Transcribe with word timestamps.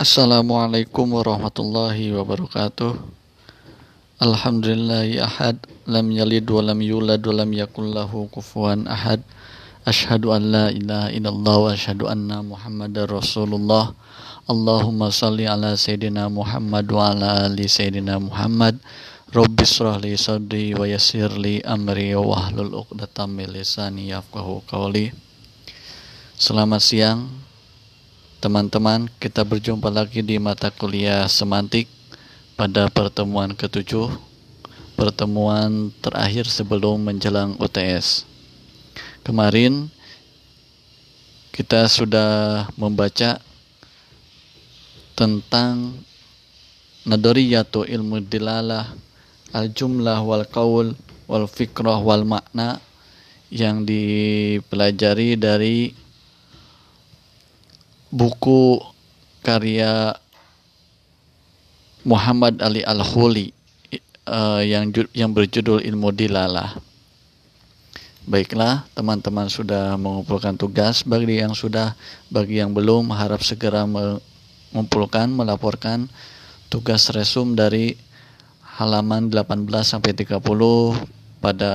Assalamualaikum 0.00 1.12
warahmatullahi 1.12 2.16
wabarakatuh. 2.16 2.96
Alhamdulillahi 4.16 5.20
ahad 5.20 5.60
lam 5.84 6.08
yalid 6.08 6.48
wa 6.48 6.64
lam 6.64 6.80
yulad 6.80 7.20
wa 7.20 7.36
lam 7.36 7.52
yakul 7.52 7.92
lahu 7.92 8.24
kufuwan 8.32 8.88
ahad. 8.88 9.20
Ashhadu 9.84 10.32
an 10.32 10.48
la 10.48 10.72
ilaha 10.72 11.12
illallah 11.12 11.56
wa 11.60 11.68
ashhadu 11.76 12.08
anna 12.08 12.40
Muhammadar 12.40 13.12
Rasulullah. 13.12 13.92
Allahumma 14.48 15.12
salli 15.12 15.44
ala 15.44 15.76
sayyidina 15.76 16.32
Muhammad 16.32 16.88
wa 16.88 17.12
ala 17.12 17.52
ali 17.52 17.68
sayyidina 17.68 18.16
Muhammad. 18.24 18.80
Rabbi 19.36 19.68
israh 19.68 20.00
li 20.00 20.16
sadri 20.16 20.72
wa 20.72 20.88
yassir 20.88 21.28
li 21.36 21.60
amri 21.60 22.16
wa 22.16 22.48
hlul 22.48 22.72
'uqdatam 22.72 23.36
min 23.36 23.52
lisani 23.52 24.16
yafqahu 24.16 24.64
qawli. 24.64 25.12
Selamat 26.40 26.80
siang 26.80 27.49
teman-teman. 28.40 29.06
Kita 29.20 29.44
berjumpa 29.44 29.92
lagi 29.92 30.24
di 30.24 30.40
mata 30.40 30.72
kuliah 30.72 31.28
semantik 31.28 31.84
pada 32.56 32.88
pertemuan 32.88 33.52
ketujuh, 33.52 34.08
pertemuan 34.96 35.92
terakhir 36.00 36.48
sebelum 36.48 37.04
menjelang 37.04 37.60
UTS. 37.60 38.24
Kemarin 39.20 39.92
kita 41.52 41.84
sudah 41.84 42.64
membaca 42.80 43.44
tentang 45.12 46.00
nadoriyatu 47.04 47.84
ilmu 47.84 48.24
dilalah 48.24 48.88
al-jumlah 49.52 50.24
wal 50.24 50.48
qaul 50.48 50.96
wal 51.28 51.44
fikrah 51.44 52.00
wal 52.00 52.24
makna 52.24 52.80
yang 53.52 53.84
dipelajari 53.84 55.36
dari 55.36 55.92
buku 58.10 58.82
karya 59.40 60.18
Muhammad 62.02 62.58
Ali 62.60 62.82
Al-Huli 62.82 63.54
uh, 64.26 64.62
yang 64.62 64.90
yang 65.14 65.30
berjudul 65.30 65.82
Ilmu 65.86 66.10
Dilalah. 66.14 66.76
Baiklah, 68.30 68.86
teman-teman 68.94 69.48
sudah 69.48 69.96
mengumpulkan 69.96 70.54
tugas. 70.54 71.02
Bagi 71.02 71.40
yang 71.40 71.56
sudah, 71.56 71.96
bagi 72.28 72.60
yang 72.60 72.70
belum, 72.76 73.10
harap 73.16 73.42
segera 73.42 73.88
mengumpulkan, 73.88 75.32
melaporkan 75.32 76.06
tugas 76.70 77.10
resum 77.10 77.58
dari 77.58 77.96
halaman 78.78 79.32
18 79.32 79.66
sampai 79.82 80.12
30 80.14 80.36
pada 81.42 81.72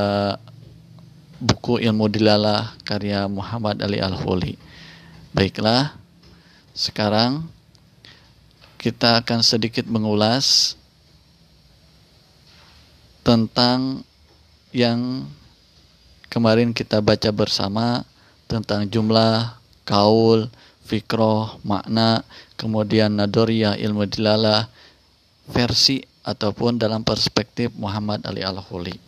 buku 1.42 1.82
Ilmu 1.82 2.08
Dilalah 2.08 2.78
karya 2.88 3.28
Muhammad 3.28 3.82
Ali 3.84 4.00
Al-Huli. 4.00 4.56
Baiklah, 5.36 6.05
sekarang 6.76 7.48
kita 8.76 9.24
akan 9.24 9.40
sedikit 9.40 9.88
mengulas 9.88 10.76
tentang 13.24 14.04
yang 14.76 15.24
kemarin 16.28 16.76
kita 16.76 17.00
baca 17.00 17.32
bersama 17.32 18.04
tentang 18.46 18.86
jumlah, 18.92 19.56
kaul, 19.88 20.52
fikroh, 20.84 21.58
makna, 21.64 22.28
kemudian 22.60 23.16
nadoriyah, 23.16 23.80
ilmu 23.80 24.06
dilalah, 24.12 24.68
versi 25.48 26.04
ataupun 26.28 26.76
dalam 26.76 27.08
perspektif 27.08 27.72
Muhammad 27.80 28.22
Ali 28.28 28.44
Al-Huli. 28.44 29.00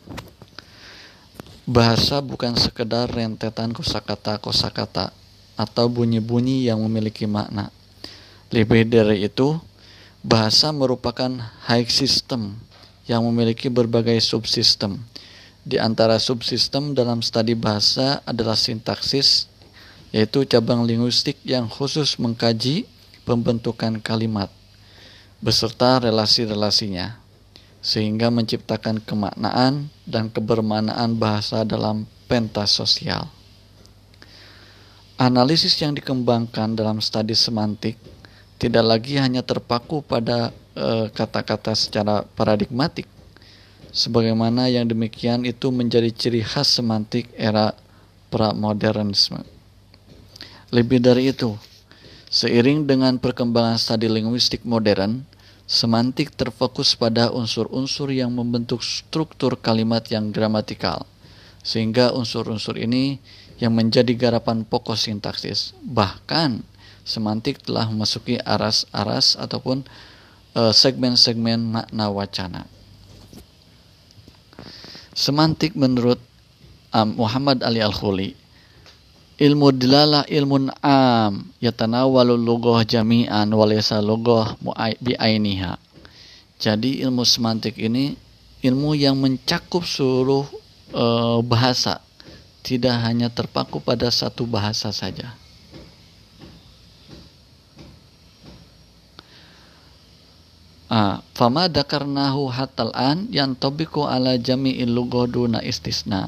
Bahasa 1.67 2.23
bukan 2.23 2.55
sekedar 2.55 3.11
rentetan 3.11 3.75
kosakata-kosakata 3.75 5.27
atau 5.58 5.89
bunyi-bunyi 5.89 6.69
yang 6.69 6.80
memiliki 6.86 7.25
makna. 7.25 7.73
Lebih 8.53 8.88
dari 8.88 9.27
itu, 9.27 9.59
bahasa 10.23 10.72
merupakan 10.72 11.30
high 11.67 11.89
system 11.89 12.55
yang 13.09 13.25
memiliki 13.27 13.67
berbagai 13.67 14.22
subsistem 14.23 15.03
di 15.67 15.75
antara 15.75 16.15
subsistem 16.15 16.95
dalam 16.95 17.20
studi 17.20 17.52
bahasa 17.52 18.23
adalah 18.23 18.55
sintaksis, 18.55 19.52
yaitu 20.15 20.48
cabang 20.48 20.87
linguistik 20.87 21.36
yang 21.43 21.67
khusus 21.67 22.15
mengkaji 22.15 22.87
pembentukan 23.27 23.99
kalimat 23.99 24.48
beserta 25.37 26.02
relasi-relasinya, 26.02 27.20
sehingga 27.83 28.33
menciptakan 28.33 29.04
kemaknaan 29.04 29.93
dan 30.08 30.33
kebermanaan 30.33 31.14
bahasa 31.20 31.61
dalam 31.61 32.10
pentas 32.26 32.73
sosial. 32.73 33.30
Analisis 35.17 35.73
yang 35.82 35.98
dikembangkan 35.98 36.78
dalam 36.78 37.02
studi 37.02 37.33
semantik 37.33 37.98
tidak 38.61 38.86
lagi 38.86 39.17
hanya 39.17 39.42
terpaku 39.42 40.05
pada 40.05 40.54
eh, 40.78 41.10
kata-kata 41.10 41.73
e, 41.73 41.78
secara 41.78 42.22
paradigmatik, 42.38 43.10
sebagaimana 43.89 44.70
yang 44.70 44.86
demikian 44.86 45.42
itu 45.42 45.73
menjadi 45.73 46.14
ciri 46.14 46.45
khas 46.45 46.70
semantik 46.70 47.33
era 47.33 47.73
pramodernisme. 48.30 49.42
Lebih 50.70 51.02
dari 51.02 51.34
itu, 51.34 51.58
seiring 52.30 52.86
dengan 52.86 53.17
perkembangan 53.17 53.82
studi 53.82 54.05
linguistik 54.05 54.61
modern, 54.70 55.26
semantik 55.66 56.30
terfokus 56.38 56.94
pada 56.94 57.34
unsur-unsur 57.34 58.14
yang 58.14 58.30
membentuk 58.38 58.86
struktur 58.86 59.58
kalimat 59.58 60.05
yang 60.14 60.30
gramatikal, 60.30 61.10
sehingga 61.66 62.14
unsur-unsur 62.14 62.78
ini 62.78 63.17
yang 63.57 63.73
menjadi 63.73 64.13
garapan 64.13 64.65
pokok 64.65 64.97
sintaksis. 64.97 65.73
Bahkan, 65.81 66.61
semantik 67.01 67.61
telah 67.65 67.89
memasuki 67.89 68.37
aras-aras 68.41 69.37
ataupun 69.37 69.85
eh, 70.53 70.73
segmen-segmen 70.73 71.61
makna 71.61 72.07
wacana. 72.13 72.61
Semantik 75.17 75.73
menurut 75.73 76.21
um, 76.93 77.25
Muhammad 77.25 77.65
Ali 77.65 77.81
Al-Khuli 77.81 78.37
ilmu 79.37 79.69
dilalah 79.69 80.25
ilmun 80.25 80.73
am 80.81 81.53
yatanawalu 81.61 82.33
lugoh 82.37 82.81
jami'an 82.81 83.49
walesa 83.53 84.01
lugoh 84.01 84.57
bi'ainiha. 85.01 85.77
Jadi 86.57 87.05
ilmu 87.05 87.21
semantik 87.21 87.77
ini 87.77 88.17
ilmu 88.65 88.97
yang 88.97 89.13
mencakup 89.21 89.85
seluruh 89.85 90.41
uh, 90.89 91.37
bahasa, 91.45 92.01
tidak 92.67 93.00
hanya 93.00 93.32
terpaku 93.32 93.80
pada 93.80 94.11
satu 94.11 94.44
bahasa 94.44 94.92
saja. 94.92 95.32
Ah, 100.92 101.23
fama 101.32 101.72
dakarnahu 101.72 102.52
hatal 102.52 102.92
an 102.92 103.32
yang 103.32 103.55
tobiku 103.55 104.04
ala 104.04 104.36
jami'il 104.36 104.92
lugoduna 104.92 105.64
istisna. 105.64 106.28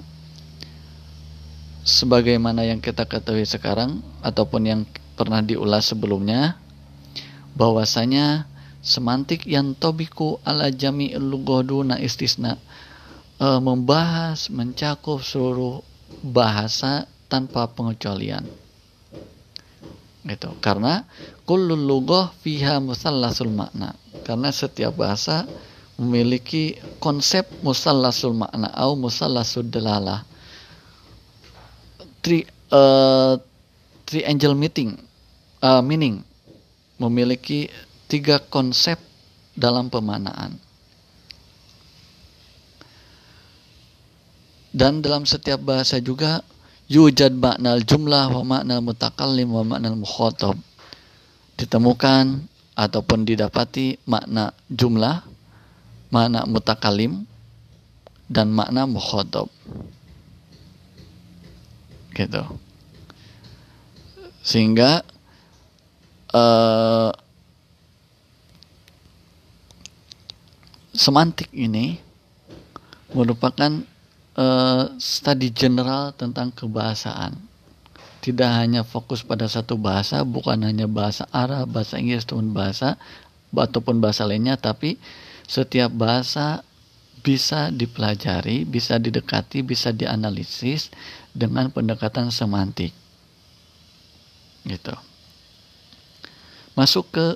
Sebagaimana 1.83 2.63
yang 2.63 2.79
kita 2.79 3.03
ketahui 3.03 3.43
sekarang 3.43 3.99
ataupun 4.23 4.61
yang 4.63 4.81
pernah 5.19 5.43
diulas 5.43 5.91
sebelumnya, 5.91 6.55
bahwasanya 7.55 8.47
semantik 8.79 9.43
yang 9.43 9.75
tobiku 9.75 10.39
ala 10.47 10.71
jami'il 10.71 11.19
lugoduna 11.19 11.99
istisna 11.99 12.55
e, 13.39 13.47
membahas 13.59 14.47
mencakup 14.47 15.19
seluruh 15.19 15.83
bahasa 16.25 17.07
tanpa 17.29 17.69
pengecualian. 17.71 18.43
Gitu. 20.25 20.49
Karena 20.59 21.07
kullul 21.47 21.79
lugoh 21.79 22.29
fiha 22.43 22.77
musallasul 22.83 23.49
makna 23.49 23.95
karena 24.27 24.51
setiap 24.53 24.93
bahasa 24.93 25.47
memiliki 25.95 26.77
konsep 27.01 27.47
musallasul 27.65 28.35
makna 28.35 28.69
atau 28.71 28.99
musallasul 28.99 29.65
dalalah. 29.71 30.27
Tri 32.19 32.43
uh, 32.75 33.39
triangle 34.03 34.53
meeting 34.59 34.99
uh, 35.63 35.79
meaning 35.79 36.19
memiliki 36.99 37.71
tiga 38.11 38.43
konsep 38.51 38.99
dalam 39.55 39.87
pemanaan. 39.87 40.68
Dan 44.69 45.01
dalam 45.01 45.25
setiap 45.25 45.61
bahasa 45.65 45.97
juga 45.97 46.45
yujad 46.89 47.33
makna 47.33 47.81
jumlah 47.81 48.29
wa 48.29 48.43
makna 48.45 48.81
mutakallim 48.81 49.49
wa 49.49 49.63
makna 49.65 49.93
mukhatab. 49.93 50.57
Ditemukan 51.57 52.45
ataupun 52.79 53.27
didapati 53.27 53.99
makna 54.07 54.55
jumlah, 54.71 55.25
makna 56.13 56.47
mutakalim, 56.47 57.27
dan 58.29 58.53
makna 58.53 58.85
mukhotob. 58.85 59.49
Gitu. 62.13 62.43
Sehingga 64.45 65.01
uh, 66.31 67.11
semantik 70.93 71.49
ini 71.51 71.99
merupakan 73.11 73.83
uh, 74.39 74.95
studi 74.95 75.51
general 75.51 76.15
tentang 76.15 76.55
kebahasaan. 76.55 77.51
tidak 78.19 78.51
hanya 78.51 78.83
fokus 78.83 79.23
pada 79.23 79.47
satu 79.47 79.79
bahasa, 79.79 80.27
bukan 80.27 80.59
hanya 80.67 80.91
bahasa 80.91 81.23
Arab, 81.31 81.71
bahasa 81.71 81.95
Inggris, 81.95 82.27
ataupun 82.27 82.51
bahasa 82.51 82.99
ataupun 83.55 84.03
bahasa 84.03 84.27
lainnya, 84.27 84.59
tapi 84.59 84.99
setiap 85.47 85.87
bahasa 85.95 86.61
bisa 87.23 87.71
dipelajari, 87.71 88.67
bisa 88.67 88.99
didekati, 88.99 89.63
bisa 89.63 89.95
dianalisis 89.95 90.91
dengan 91.31 91.71
pendekatan 91.71 92.27
semantik. 92.27 92.91
Gitu. 94.67 94.95
Masuk 96.75 97.07
ke 97.11 97.27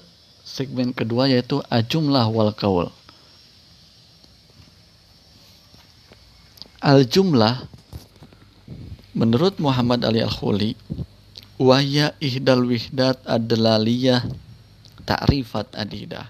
segmen 0.44 0.92
kedua 0.92 1.32
yaitu 1.32 1.64
ajumlah 1.72 2.28
wal 2.28 2.52
kaul. 2.52 2.92
Al-jumlah 6.84 7.64
menurut 9.16 9.56
Muhammad 9.64 10.04
Ali 10.04 10.20
Al-Khuli 10.20 10.76
wahya 11.56 12.12
ihdal 12.20 12.68
wihdat 12.68 13.24
adlaliyah 13.24 14.28
ta'rifat 15.08 15.80
adidah. 15.80 16.28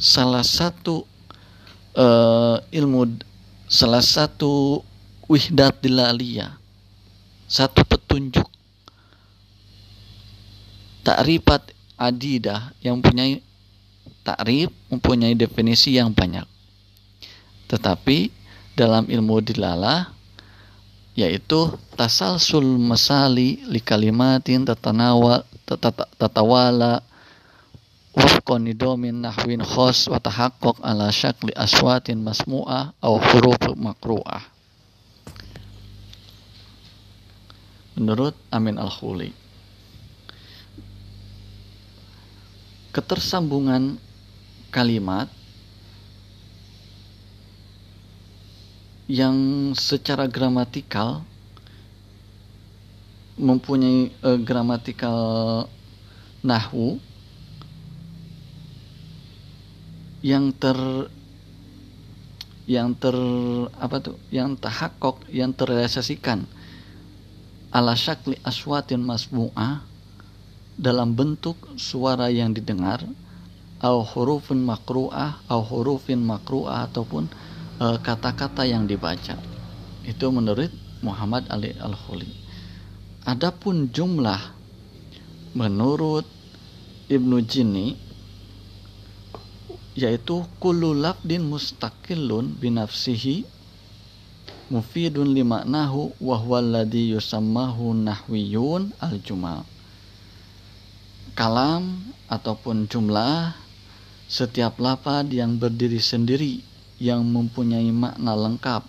Salah 0.00 0.40
satu 0.40 1.04
uh, 1.92 2.56
ilmu 2.72 3.20
salah 3.68 4.00
satu 4.00 4.80
wihdat 5.28 5.80
dilaliyah 5.80 6.56
satu 7.48 7.84
petunjuk 7.84 8.48
takrifat 11.04 11.72
adidah 12.00 12.72
yang 12.80 13.00
mempunyai 13.00 13.40
takrif 14.24 14.72
mempunyai 14.88 15.36
definisi 15.36 15.96
yang 15.96 16.12
banyak 16.12 16.44
tetapi 17.72 18.28
dalam 18.76 19.08
ilmu 19.08 19.40
dilalah 19.40 20.12
yaitu 21.16 21.72
tasalsul 21.96 22.76
masali 22.76 23.64
li 23.64 23.80
kalimatin 23.80 24.68
tatanawa 24.68 25.40
tatawala 26.20 27.00
wafqan 28.12 28.68
nidomin 28.68 29.24
nahwin 29.24 29.64
khos 29.64 30.04
wa 30.12 30.20
ala 30.84 31.08
syakli 31.08 31.52
aswatin 31.56 32.20
masmu'ah 32.20 32.92
aw 33.00 33.14
huruf 33.16 33.60
makru'ah. 33.72 34.44
Menurut 37.96 38.36
Amin 38.52 38.80
Al-Khuli 38.80 39.32
ketersambungan 42.92 43.96
kalimat 44.68 45.28
yang 49.12 49.36
secara 49.76 50.24
gramatikal 50.24 51.20
mempunyai 53.36 54.08
uh, 54.24 54.40
gramatikal 54.40 55.68
nahwu 56.40 56.96
yang 60.24 60.48
ter 60.56 60.80
yang 62.64 62.96
ter 62.96 63.12
apa 63.76 64.00
tuh 64.00 64.16
yang 64.32 64.56
tahakok 64.56 65.28
yang 65.28 65.52
terrealisasikan 65.52 66.48
ala 67.68 67.92
syakli 67.92 68.40
aswatin 68.40 69.04
masmu'ah 69.04 69.84
dalam 70.80 71.12
bentuk 71.12 71.60
suara 71.76 72.32
yang 72.32 72.56
didengar 72.56 73.04
au 73.84 74.00
hurufin 74.00 74.64
makru'ah 74.64 75.44
au 75.52 75.60
hurufin 75.60 76.24
makru'ah 76.24 76.88
ataupun 76.88 77.28
Eh, 77.28 77.51
kata-kata 78.02 78.62
yang 78.62 78.86
dibaca. 78.86 79.34
Itu 80.06 80.30
menurut 80.30 80.70
Muhammad 81.02 81.46
Ali 81.50 81.74
Al-Khuli. 81.78 82.30
Adapun 83.26 83.90
jumlah 83.90 84.38
menurut 85.54 86.26
Ibnu 87.06 87.38
Jini 87.46 87.94
yaitu 89.92 90.42
kullu 90.56 90.96
lafdin 90.96 91.44
mustaqillun 91.44 92.56
binafsihi 92.56 93.44
mufidun 94.72 95.36
limaknahu 95.36 96.16
wa 96.16 96.36
huwa 96.40 96.64
alladhi 96.64 97.12
yusammahu 97.12 97.92
nahwiyun 97.92 98.96
al-jumal. 98.96 99.68
Kalam 101.36 102.08
ataupun 102.32 102.88
jumlah 102.88 103.52
setiap 104.28 104.80
lapad 104.80 105.28
yang 105.28 105.60
berdiri 105.60 106.00
sendiri 106.00 106.71
yang 107.02 107.26
mempunyai 107.26 107.90
makna 107.90 108.38
lengkap. 108.38 108.86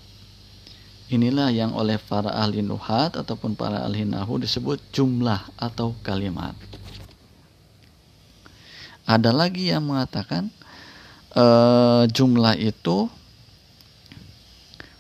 Inilah 1.10 1.50
yang 1.50 1.74
oleh 1.74 1.98
para 1.98 2.30
ahli 2.30 2.62
nuhat 2.62 3.18
ataupun 3.18 3.58
para 3.58 3.82
ahli 3.82 4.06
nahu 4.06 4.38
disebut 4.38 4.78
jumlah 4.94 5.42
atau 5.58 5.98
kalimat. 6.06 6.54
Ada 9.10 9.34
lagi 9.34 9.74
yang 9.74 9.90
mengatakan 9.90 10.54
uh, 11.34 12.06
jumlah 12.08 12.56
itu 12.56 13.10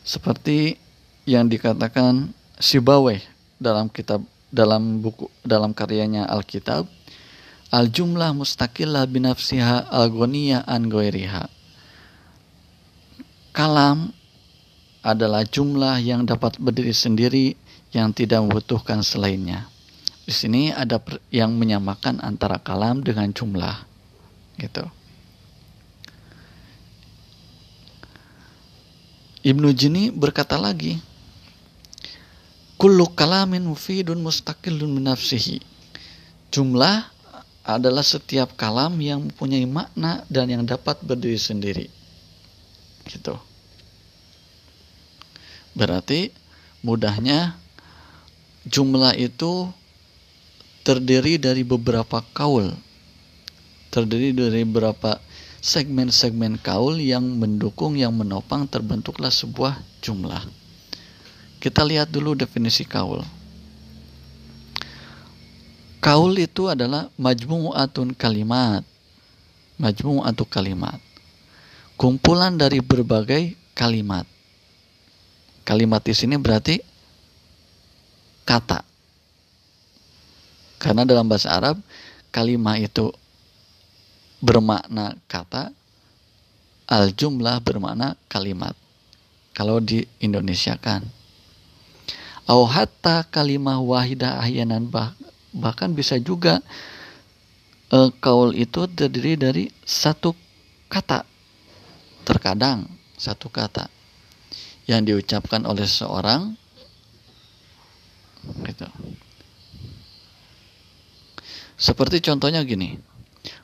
seperti 0.03 0.81
yang 1.23 1.47
dikatakan 1.47 2.33
Sibaweh 2.59 3.23
dalam 3.55 3.87
kitab 3.87 4.25
dalam 4.51 4.99
buku 4.99 5.31
dalam 5.41 5.71
karyanya 5.71 6.27
Alkitab 6.29 6.85
al 7.73 7.89
jumlah 7.89 8.35
mustaqillah 8.37 9.07
binafsiha 9.09 9.89
al 9.89 10.11
an 10.67 10.81
Kalam 13.53 14.09
adalah 15.05 15.45
jumlah 15.45 16.01
yang 16.01 16.25
dapat 16.25 16.57
berdiri 16.57 16.89
sendiri 16.89 17.53
yang 17.93 18.09
tidak 18.09 18.41
membutuhkan 18.41 19.05
selainnya. 19.05 19.69
Di 20.25 20.33
sini 20.33 20.73
ada 20.73 20.97
yang 21.29 21.53
menyamakan 21.53 22.17
antara 22.17 22.57
kalam 22.57 23.05
dengan 23.05 23.29
jumlah. 23.29 23.77
Gitu. 24.57 24.81
Ibnu 29.45 29.69
Jini 29.77 30.09
berkata 30.09 30.57
lagi, 30.57 30.97
Kullu 32.81 33.05
kalamin 33.13 33.69
mufidun 33.69 34.17
mustaqillun 34.17 34.97
minafsihi. 34.97 35.61
Jumlah 36.49 37.05
adalah 37.69 38.01
setiap 38.01 38.57
kalam 38.57 38.97
yang 38.97 39.29
mempunyai 39.29 39.69
makna 39.69 40.25
dan 40.25 40.49
yang 40.49 40.65
dapat 40.65 40.97
berdiri 41.05 41.37
sendiri 41.37 42.02
gitu. 43.07 43.35
Berarti 45.73 46.29
mudahnya 46.85 47.57
jumlah 48.69 49.17
itu 49.17 49.67
terdiri 50.85 51.41
dari 51.41 51.65
beberapa 51.65 52.21
kaul. 52.31 52.71
Terdiri 53.89 54.33
dari 54.33 54.65
beberapa 54.65 55.21
segmen-segmen 55.63 56.59
kaul 56.59 56.97
yang 56.97 57.23
mendukung 57.37 57.95
yang 57.97 58.13
menopang 58.13 58.65
terbentuklah 58.65 59.29
sebuah 59.31 59.79
jumlah. 60.01 60.43
Kita 61.61 61.81
lihat 61.85 62.11
dulu 62.11 62.35
definisi 62.35 62.83
kaul. 62.83 63.23
Kaul 66.03 66.35
itu 66.35 66.67
adalah 66.67 67.07
majmu'atun 67.15 68.11
kalimat. 68.19 68.83
Majmu'atu 69.79 70.43
kalimat 70.51 70.99
kumpulan 71.97 72.57
dari 72.57 72.81
berbagai 72.81 73.53
kalimat. 73.77 74.25
Kalimat 75.63 76.03
di 76.03 76.13
sini 76.13 76.35
berarti 76.35 76.79
kata. 78.43 78.83
Karena 80.77 81.07
dalam 81.07 81.23
bahasa 81.31 81.55
Arab 81.55 81.79
kalimat 82.27 82.75
itu 82.75 83.07
bermakna 84.43 85.15
kata, 85.31 85.71
al 86.91 87.15
jumlah 87.15 87.63
bermakna 87.63 88.19
kalimat. 88.27 88.75
Kalau 89.55 89.79
di 89.79 90.03
Indonesia 90.19 90.75
kan. 90.75 91.07
Au 92.43 92.67
kalimah 93.31 93.79
wahidah 93.79 94.43
ahyanan 94.43 94.91
bah, 94.91 95.15
bahkan 95.55 95.95
bisa 95.95 96.19
juga 96.19 96.59
e, 97.87 98.11
kaul 98.19 98.51
itu 98.51 98.83
terdiri 98.83 99.39
dari 99.39 99.71
satu 99.87 100.35
kata 100.91 101.23
terkadang 102.23 102.87
satu 103.19 103.51
kata 103.51 103.87
yang 104.89 105.05
diucapkan 105.05 105.63
oleh 105.63 105.87
seorang 105.87 106.55
gitu. 108.67 108.87
Seperti 111.79 112.19
contohnya 112.23 112.63
gini. 112.63 112.99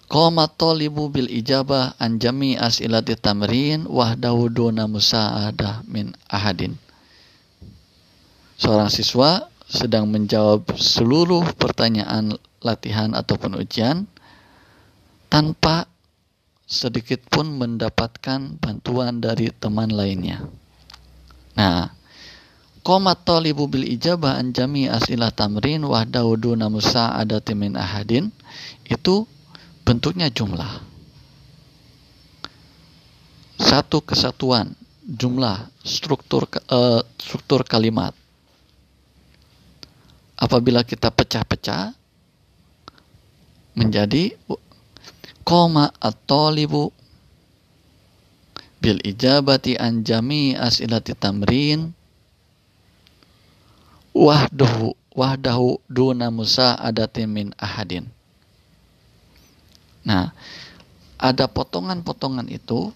Qoma 0.09 0.49
talibu 0.49 1.13
bil 1.13 1.29
ijabah 1.29 1.93
an 2.01 2.17
jami 2.17 2.57
as'ilati 2.57 3.13
tamrin 3.13 3.85
wahdahu 3.85 4.49
duna 4.49 4.89
musa'adah 4.89 5.85
min 5.85 6.17
ahadin. 6.25 6.73
Seorang 8.57 8.89
siswa 8.89 9.45
sedang 9.69 10.09
menjawab 10.09 10.65
seluruh 10.73 11.53
pertanyaan 11.53 12.33
latihan 12.59 13.13
ataupun 13.13 13.61
ujian 13.61 14.09
tanpa 15.29 15.85
sedikit 16.69 17.25
pun 17.25 17.49
mendapatkan 17.57 18.61
bantuan 18.61 19.17
dari 19.17 19.49
teman 19.49 19.89
lainnya. 19.89 20.45
Nah, 21.57 21.89
Qomat 22.79 23.27
talibu 23.27 23.67
bil 23.67 23.83
ijabah 23.83 24.39
an 24.39 24.55
jami 24.55 24.87
asilah 24.87 25.35
tamrin 25.35 25.83
wahdahu 25.83 26.39
duna 26.39 26.71
musa'adati 26.71 27.51
min 27.51 27.75
ahadin 27.75 28.31
itu 28.87 29.27
bentuknya 29.83 30.31
jumlah. 30.31 30.87
Satu 33.59 33.99
kesatuan, 33.99 34.71
jumlah, 35.03 35.67
struktur 35.83 36.47
uh, 36.71 37.03
struktur 37.19 37.67
kalimat. 37.67 38.15
Apabila 40.39 40.87
kita 40.87 41.11
pecah-pecah 41.11 41.91
menjadi 43.75 44.39
koma 45.43 45.91
at-talibu 45.99 46.91
bil 48.79 48.99
ijabati 49.03 49.75
an 49.75 50.07
jami 50.07 50.55
asilati 50.55 51.11
tamrin 51.15 51.91
wahdahu 54.15 54.95
wahdahu 55.15 55.83
duna 55.91 56.31
musa 56.31 56.79
adati 56.79 57.27
min 57.27 57.51
ahadin. 57.59 58.07
Nah, 60.07 60.31
ada 61.19 61.45
potongan-potongan 61.51 62.47
itu 62.47 62.95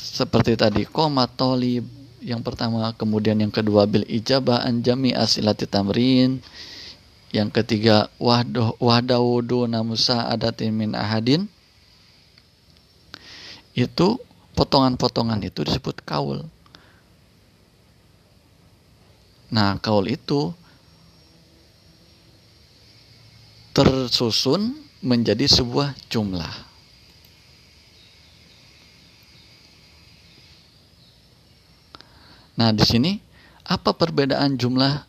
seperti 0.00 0.56
tadi 0.56 0.88
koma 0.88 1.28
tolib 1.28 1.84
yang 2.22 2.40
pertama, 2.40 2.94
kemudian 2.94 3.34
yang 3.42 3.50
kedua 3.50 3.84
bil 3.84 4.06
ijabah 4.06 4.62
an 4.62 4.80
jami 4.80 5.10
asilati 5.10 5.66
tamrin, 5.66 6.38
yang 7.34 7.50
ketiga 7.50 8.06
wahdahu 8.22 8.78
wahdahu 8.78 9.42
duna 9.42 9.82
musa 9.82 10.30
adati 10.30 10.70
min 10.70 10.94
ahadin. 10.94 11.50
Itu 13.72 14.20
potongan-potongan 14.52 15.40
itu 15.44 15.64
disebut 15.64 16.04
kaul. 16.04 16.44
Nah, 19.52 19.76
kaul 19.80 20.08
itu 20.08 20.52
tersusun 23.72 24.76
menjadi 25.00 25.48
sebuah 25.48 25.96
jumlah. 26.12 26.72
Nah, 32.52 32.70
di 32.76 32.84
sini 32.84 33.12
apa 33.64 33.96
perbedaan 33.96 34.60
jumlah 34.60 35.08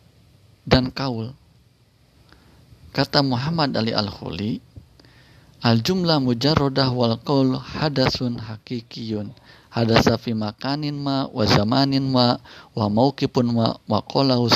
dan 0.64 0.88
kaul? 0.88 1.36
Kata 2.96 3.20
Muhammad 3.20 3.76
Ali 3.76 3.92
Al-Khuli, 3.92 4.58
al-jumlah 5.64 6.20
mujarrodah 6.20 6.92
wal 6.92 7.16
qaul 7.24 7.56
hadasun 7.56 8.36
hakikiyun. 8.36 9.32
Hadasa 9.72 10.14
fi 10.20 10.36
makanin 10.36 10.94
ma 10.94 11.26
wa 11.26 11.42
zamanin 11.48 12.06
ma 12.06 12.38
wa 12.78 12.86
mauqifun 12.86 13.50
ma 13.50 13.74
wa 13.90 13.98
qalahu 14.06 14.46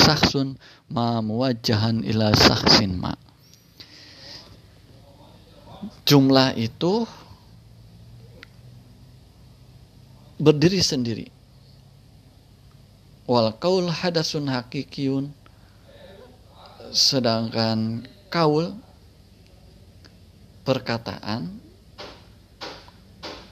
ma 0.93 1.19
muwajjahan 1.19 2.07
ila 2.07 2.31
sahsin 2.31 2.95
ma. 2.95 3.11
Jumlah 6.07 6.55
itu 6.55 7.03
berdiri 10.39 10.79
sendiri. 10.79 11.27
Wal 13.27 13.51
qaul 13.59 13.91
hadasun 13.91 14.47
hakikiyun. 14.47 15.35
Sedangkan 16.95 18.07
kaul 18.31 18.71
perkataan 20.69 21.49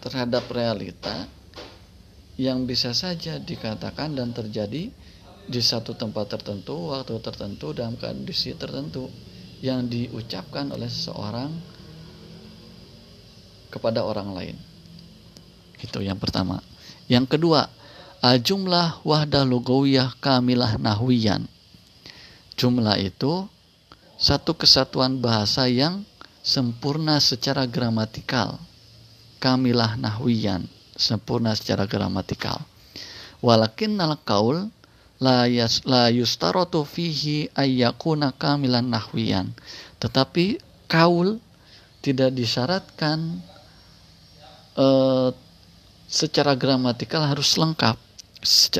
terhadap 0.05 0.45
realita 0.53 1.25
yang 2.37 2.69
bisa 2.69 2.93
saja 2.93 3.41
dikatakan 3.41 4.13
dan 4.13 4.37
terjadi 4.37 4.93
di 5.49 5.61
satu 5.63 5.97
tempat 5.97 6.37
tertentu, 6.37 6.93
waktu 6.93 7.17
tertentu, 7.17 7.73
dalam 7.73 7.97
kondisi 7.97 8.53
tertentu 8.53 9.09
yang 9.65 9.89
diucapkan 9.89 10.69
oleh 10.69 10.85
seseorang 10.85 11.49
kepada 13.73 14.05
orang 14.05 14.37
lain. 14.37 14.57
Itu 15.81 16.05
yang 16.05 16.21
pertama. 16.21 16.61
Yang 17.09 17.33
kedua, 17.33 17.65
jumlah 18.21 19.01
wahdah 19.01 19.41
lugawiyah 19.41 20.21
kamilah 20.21 20.77
nahwiyan. 20.77 21.49
Jumlah 22.53 23.01
itu 23.01 23.49
satu 24.21 24.53
kesatuan 24.53 25.17
bahasa 25.17 25.65
yang 25.65 26.05
sempurna 26.47 27.19
secara 27.19 27.67
gramatikal. 27.67 28.55
Kamilah 29.43 29.99
nahwiyan 29.99 30.63
sempurna 30.95 31.51
secara 31.51 31.83
gramatikal. 31.83 32.63
Walakin 33.43 33.99
al 33.99 34.15
kaul 34.23 34.71
la, 35.19 35.45
la 35.85 36.03
yustarotu 36.07 36.87
fihi 36.87 37.51
ayyakuna 37.51 38.31
kamilan 38.39 38.87
nahwiyan. 38.87 39.51
Tetapi 39.99 40.63
kaul 40.87 41.43
tidak 41.99 42.31
disyaratkan 42.31 43.43
uh, 44.79 45.29
secara 46.07 46.55
gramatikal 46.55 47.27
harus 47.27 47.59
lengkap, 47.59 47.99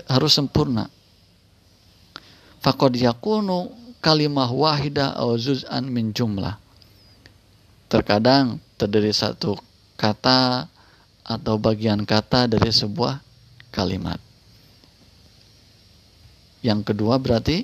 harus 0.07 0.31
sempurna. 0.31 0.87
Fakod 2.63 2.95
yakunu 2.97 3.69
kalimah 4.01 4.49
wahidah 4.49 5.19
au 5.19 5.37
zuz'an 5.37 5.85
min 5.85 6.15
jumlah. 6.15 6.66
Terkadang 7.87 8.59
terdiri 8.75 9.15
satu 9.15 9.55
kata 9.95 10.67
atau 11.23 11.55
bagian 11.59 12.03
kata 12.07 12.47
dari 12.47 12.71
sebuah 12.71 13.19
kalimat. 13.71 14.19
Yang 16.63 16.93
kedua 16.93 17.15
berarti 17.19 17.63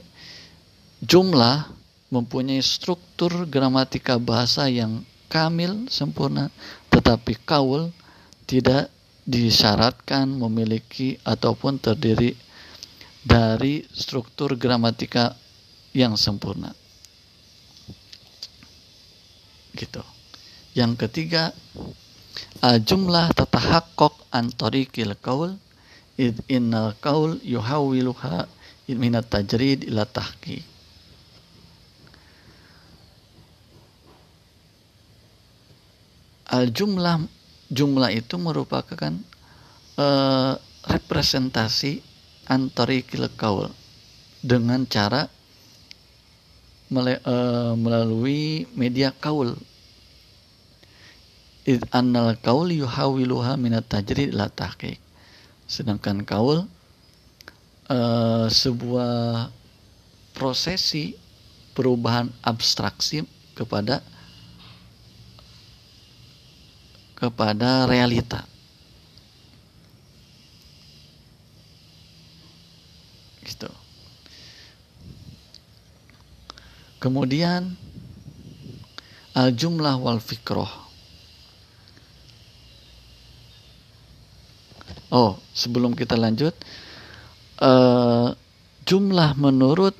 jumlah 1.03 1.67
mempunyai 2.11 2.61
struktur 2.61 3.49
gramatika 3.49 4.15
bahasa 4.21 4.69
yang 4.69 5.01
kamil, 5.27 5.89
sempurna, 5.89 6.53
tetapi 6.93 7.41
kaul 7.41 7.89
tidak 8.45 8.93
disyaratkan 9.25 10.29
memiliki 10.29 11.17
ataupun 11.25 11.79
terdiri 11.79 12.37
dari 13.23 13.87
struktur 13.89 14.59
gramatika 14.59 15.33
yang 15.95 16.19
sempurna. 16.19 16.82
Gitu. 19.73 20.01
Yang 20.73 21.05
ketiga, 21.05 21.53
jumlah 22.61 23.29
tatahaqqaq 23.33 24.13
an 24.33 24.49
tariqil 24.53 25.13
qaul 25.21 25.57
id 26.17 26.37
innal 26.49 26.93
qaul 27.01 27.41
yuhawiluha 27.41 28.45
min 28.93 29.13
tajrid 29.25 29.85
ila 29.89 30.05
al 36.53 36.69
jumlah 36.69 37.25
jumlah 37.73 38.13
itu 38.13 38.37
merupakan 38.37 39.13
uh, 39.97 40.53
representasi 40.85 42.05
antarikil 42.45 43.25
kaul 43.33 43.73
dengan 44.45 44.85
cara 44.85 45.25
melalui 47.75 48.69
media 48.77 49.09
kaul. 49.09 49.57
Id 51.65 51.87
annal 51.95 52.35
kaul 52.37 52.69
yuhawiluha 52.69 53.57
minat 53.57 53.87
tajrid 53.89 54.35
la 54.35 54.51
tahqiq. 54.51 54.99
Sedangkan 55.65 56.21
kaul 56.27 56.69
uh, 57.89 58.45
sebuah 58.51 59.49
prosesi 60.35 61.15
perubahan 61.73 62.29
abstraksi 62.45 63.25
kepada 63.57 64.05
kepada 67.17 67.87
realita 67.87 68.43
gitu 73.47 73.71
kemudian 77.03 77.75
al 79.35 79.51
jumlah 79.51 79.99
wal 79.99 80.23
fikroh 80.23 80.83
Oh, 85.13 85.37
sebelum 85.53 85.93
kita 85.93 86.17
lanjut, 86.17 86.57
uh, 87.61 88.33
jumlah 88.81 89.37
menurut 89.37 89.93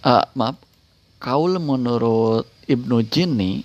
uh, 0.00 0.24
maaf, 0.32 0.56
kaul 1.20 1.60
menurut 1.60 2.48
Ibnu 2.64 3.04
Jinni 3.12 3.60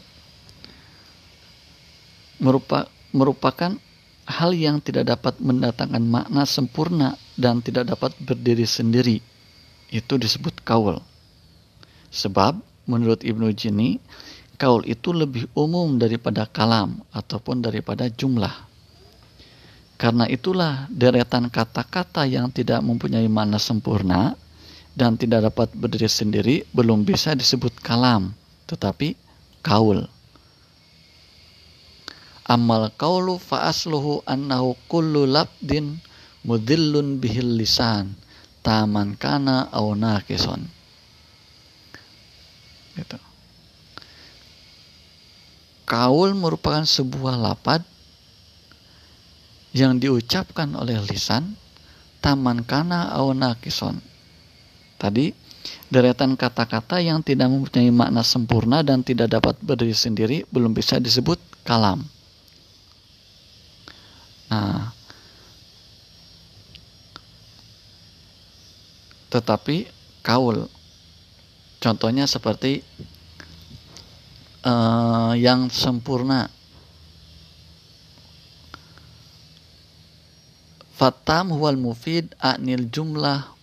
merupa, 2.43 2.91
merupakan 3.15 3.79
hal 4.27 4.51
yang 4.51 4.83
tidak 4.83 5.07
dapat 5.07 5.39
mendatangkan 5.39 6.03
makna 6.03 6.43
sempurna 6.43 7.15
dan 7.39 7.63
tidak 7.63 7.87
dapat 7.87 8.11
berdiri 8.19 8.67
sendiri. 8.67 9.23
Itu 9.87 10.19
disebut 10.19 10.67
kaul. 10.67 10.99
Sebab 12.11 12.57
menurut 12.87 13.21
Ibnu 13.21 13.51
Jinni, 13.51 13.99
kaul 14.57 14.83
itu 14.87 15.13
lebih 15.13 15.45
umum 15.53 16.01
daripada 16.01 16.47
kalam 16.49 17.03
ataupun 17.13 17.61
daripada 17.61 18.09
jumlah. 18.09 18.53
Karena 19.97 20.29
itulah 20.29 20.85
deretan 20.93 21.49
kata-kata 21.49 22.29
yang 22.29 22.53
tidak 22.53 22.85
mempunyai 22.85 23.25
makna 23.25 23.57
sempurna 23.57 24.37
dan 24.93 25.17
tidak 25.17 25.53
dapat 25.53 25.73
berdiri 25.73 26.09
sendiri 26.09 26.55
belum 26.69 27.01
bisa 27.05 27.33
disebut 27.33 27.81
kalam, 27.81 28.33
tetapi 28.69 29.17
kaul. 29.65 30.05
Amal 32.47 32.93
kaulu 32.95 33.35
fa 33.41 33.67
asluhu 33.67 34.23
annahu 34.23 34.77
kullu 34.87 35.27
labdin 35.27 35.99
mudillun 36.47 37.19
bihil 37.19 37.59
lisan 37.59 38.15
taman 38.63 39.19
kana 39.19 39.67
au 39.73 39.91
nakison. 39.97 40.76
Gitu. 42.97 43.17
Kaul 45.87 46.33
merupakan 46.35 46.83
sebuah 46.83 47.37
lapad 47.37 47.85
yang 49.71 50.01
diucapkan 50.01 50.73
oleh 50.73 50.97
lisan 51.05 51.53
taman 52.19 52.65
kana 52.65 53.13
au 53.13 53.31
nakison 53.31 54.01
Tadi 54.97 55.29
deretan 55.93 56.33
kata-kata 56.33 56.97
yang 56.97 57.21
tidak 57.21 57.53
mempunyai 57.53 57.93
makna 57.93 58.25
sempurna 58.25 58.81
dan 58.81 59.05
tidak 59.05 59.29
dapat 59.29 59.55
berdiri 59.61 59.93
sendiri 59.93 60.37
belum 60.49 60.73
bisa 60.73 60.97
disebut 60.97 61.37
kalam. 61.61 62.01
Nah, 64.49 64.89
tetapi 69.29 69.85
kaul 70.25 70.65
contohnya 71.81 72.25
seperti 72.25 72.81
uh, 74.67 75.33
yang 75.37 75.71
sempurna. 75.71 76.51
Fatam 80.97 81.53
huwal 81.53 81.77
mufid 81.77 82.33
anil 82.41 82.89
jumlah 82.89 83.53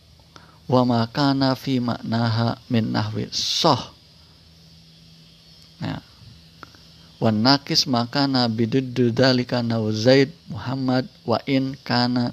wa 0.71 0.83
makana 0.87 1.59
fi 1.59 1.83
maknaha 1.83 2.63
min 2.71 2.95
nahwi 2.95 3.27
soh. 3.35 3.91
Ya. 5.83 5.99
wan 7.19 7.43
nakis 7.43 7.91
makana 7.91 8.47
biduddu 8.47 9.11
dalika 9.11 9.59
zaid 9.91 10.31
muhammad 10.47 11.11
wa 11.27 11.43
in 11.45 11.75
kana. 11.83 12.31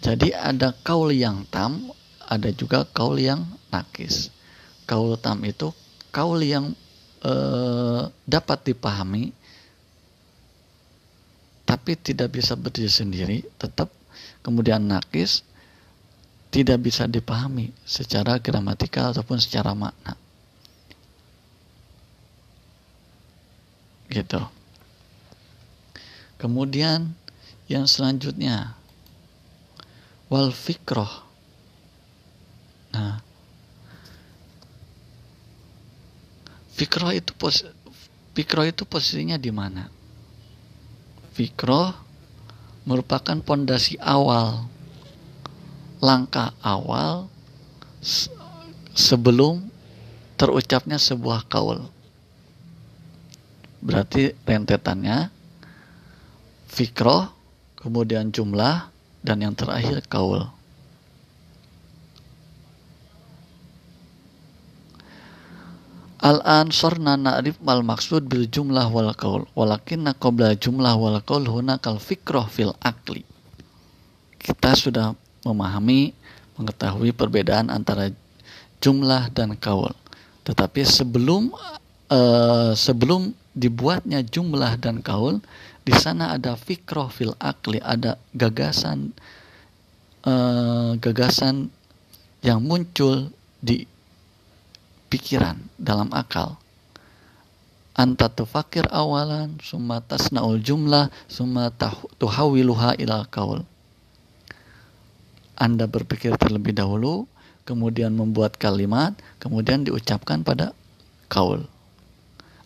Jadi 0.00 0.32
ada 0.32 0.72
kaul 0.86 1.12
yang 1.12 1.44
tam 1.50 1.90
ada 2.24 2.48
juga 2.54 2.86
kaul 2.88 3.18
yang 3.20 3.44
nakis 3.70 4.34
kaul 4.84 5.16
tam 5.16 5.42
itu 5.46 5.70
kaul 6.10 6.42
yang 6.42 6.74
eh, 7.22 8.02
dapat 8.26 8.74
dipahami 8.74 9.32
tapi 11.64 11.94
tidak 11.94 12.34
bisa 12.34 12.58
berdiri 12.58 12.90
sendiri 12.90 13.38
tetap 13.54 13.90
kemudian 14.42 14.82
nakis 14.82 15.46
tidak 16.50 16.82
bisa 16.82 17.06
dipahami 17.06 17.70
secara 17.86 18.42
gramatikal 18.42 19.14
ataupun 19.14 19.38
secara 19.38 19.70
makna. 19.70 20.18
Gitu. 24.10 24.42
Kemudian 26.42 27.14
yang 27.70 27.86
selanjutnya 27.86 28.74
wal 30.26 30.50
fikroh. 30.50 31.30
Nah, 32.90 33.22
fikroh 36.80 37.12
itu 37.12 37.36
pos 37.36 37.68
fikroh 38.32 38.64
itu 38.64 38.88
posisinya 38.88 39.36
di 39.36 39.52
mana? 39.52 39.92
Fikroh 41.36 41.92
merupakan 42.88 43.36
pondasi 43.44 44.00
awal 44.00 44.64
langkah 46.00 46.56
awal 46.64 47.28
sebelum 48.96 49.68
terucapnya 50.40 50.96
sebuah 50.96 51.44
kaul. 51.44 51.84
Berarti 53.84 54.32
rentetannya 54.48 55.28
fikroh, 56.72 57.28
kemudian 57.76 58.32
jumlah, 58.32 58.88
dan 59.20 59.44
yang 59.44 59.52
terakhir 59.52 60.00
kaul. 60.08 60.48
Al-an 66.20 66.68
sorna 66.68 67.16
na'rif 67.16 67.56
mal 67.64 67.80
maksud 67.80 68.28
bil 68.28 68.44
jumlah 68.44 68.92
wal 68.92 69.08
kaul 69.16 69.48
walakin 69.56 70.04
qabla 70.12 70.52
jumlah 70.52 70.92
wal 71.00 71.16
kaul 71.24 71.48
huna 71.48 71.80
kal 71.80 71.96
fikroh 71.96 72.44
fil 72.44 72.76
akli. 72.84 73.24
Kita 74.36 74.76
sudah 74.76 75.16
memahami, 75.48 76.12
mengetahui 76.60 77.16
perbedaan 77.16 77.72
antara 77.72 78.12
jumlah 78.84 79.32
dan 79.32 79.56
kaul. 79.56 79.96
Tetapi 80.44 80.84
sebelum 80.84 81.56
uh, 82.12 82.72
sebelum 82.76 83.32
dibuatnya 83.56 84.20
jumlah 84.20 84.76
dan 84.76 85.00
kaul, 85.00 85.40
di 85.88 85.96
sana 85.96 86.36
ada 86.36 86.52
fikroh 86.52 87.08
fil 87.08 87.32
akli, 87.40 87.80
ada 87.80 88.20
gagasan 88.36 89.16
uh, 90.28 91.00
gagasan 91.00 91.72
yang 92.44 92.60
muncul 92.60 93.32
di 93.60 93.88
pikiran 95.10 95.58
dalam 95.76 96.08
akal. 96.14 96.56
Anta 97.98 98.30
tufakir 98.30 98.86
awalan, 98.88 99.58
summa 99.60 100.00
tasna'ul 100.00 100.62
jumlah, 100.62 101.10
summa 101.26 101.68
tuhawiluha 102.16 102.96
ilal 102.96 103.26
kaul 103.28 103.66
anda 105.60 105.84
berpikir 105.84 106.40
terlebih 106.40 106.72
dahulu, 106.72 107.28
kemudian 107.68 108.16
membuat 108.16 108.56
kalimat, 108.56 109.12
kemudian 109.36 109.84
diucapkan 109.84 110.40
pada 110.40 110.72
kaul. 111.28 111.68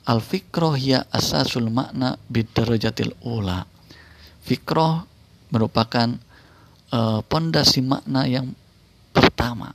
Al-fikroh 0.07 0.79
ya 0.79 1.03
asasul 1.11 1.75
makna 1.75 2.15
bidarajatil 2.31 3.19
ula. 3.27 3.67
Fikroh 4.47 5.03
merupakan 5.51 6.15
uh, 6.95 7.19
pondasi 7.27 7.83
makna 7.83 8.31
yang 8.31 8.55
pertama. 9.11 9.75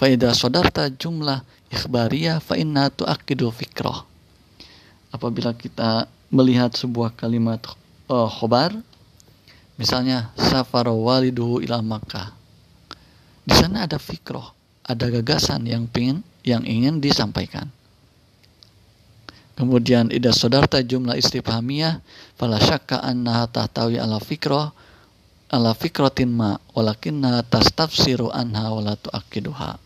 Faida 0.00 0.32
sodarta 0.32 0.88
jumlah 0.88 1.44
ikhbariyah 1.68 2.40
fa 2.40 2.56
inna 2.56 2.88
tu'akidu 2.88 3.52
fikroh. 3.52 4.08
Apabila 5.12 5.52
kita 5.52 6.08
melihat 6.32 6.72
sebuah 6.72 7.12
kalimat 7.12 7.60
uh, 8.08 8.24
khobar, 8.24 8.72
Misalnya 9.80 10.28
safar 10.36 10.92
waliduhu 10.92 11.64
ila 11.64 11.80
Makkah. 11.80 12.36
Di 13.48 13.56
sana 13.56 13.88
ada 13.88 13.96
fikroh, 13.96 14.52
ada 14.84 15.08
gagasan 15.08 15.64
yang 15.64 15.88
ingin 15.96 16.20
yang 16.44 16.68
ingin 16.68 17.00
disampaikan. 17.00 17.72
Kemudian 19.56 20.12
ida 20.12 20.36
sodarta 20.36 20.84
jumlah 20.84 21.16
istifhamiyah 21.16 22.04
fala 22.36 22.60
syakka 22.60 23.00
annaha 23.00 23.48
tahtawi 23.48 23.96
ala 23.96 24.20
fikroh 24.20 24.68
ala 25.48 25.72
fikrotin 25.72 26.28
ma 26.28 26.60
walakinna 26.76 27.40
tastafsiru 27.48 28.28
anha 28.36 28.68
wala 28.76 29.00
tuakiduha. 29.00 29.80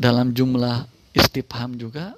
Dalam 0.00 0.32
jumlah 0.32 0.88
istifham 1.12 1.76
juga 1.76 2.16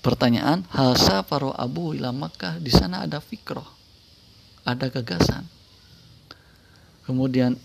pertanyaan 0.00 0.64
hal 0.72 0.96
safaru 0.96 1.52
abu 1.52 1.92
ila 1.92 2.16
Makkah 2.16 2.56
di 2.56 2.72
sana 2.72 3.04
ada 3.04 3.20
fikroh 3.20 3.68
ada 4.64 4.88
gagasan. 4.88 5.44
Kemudian 7.04 7.60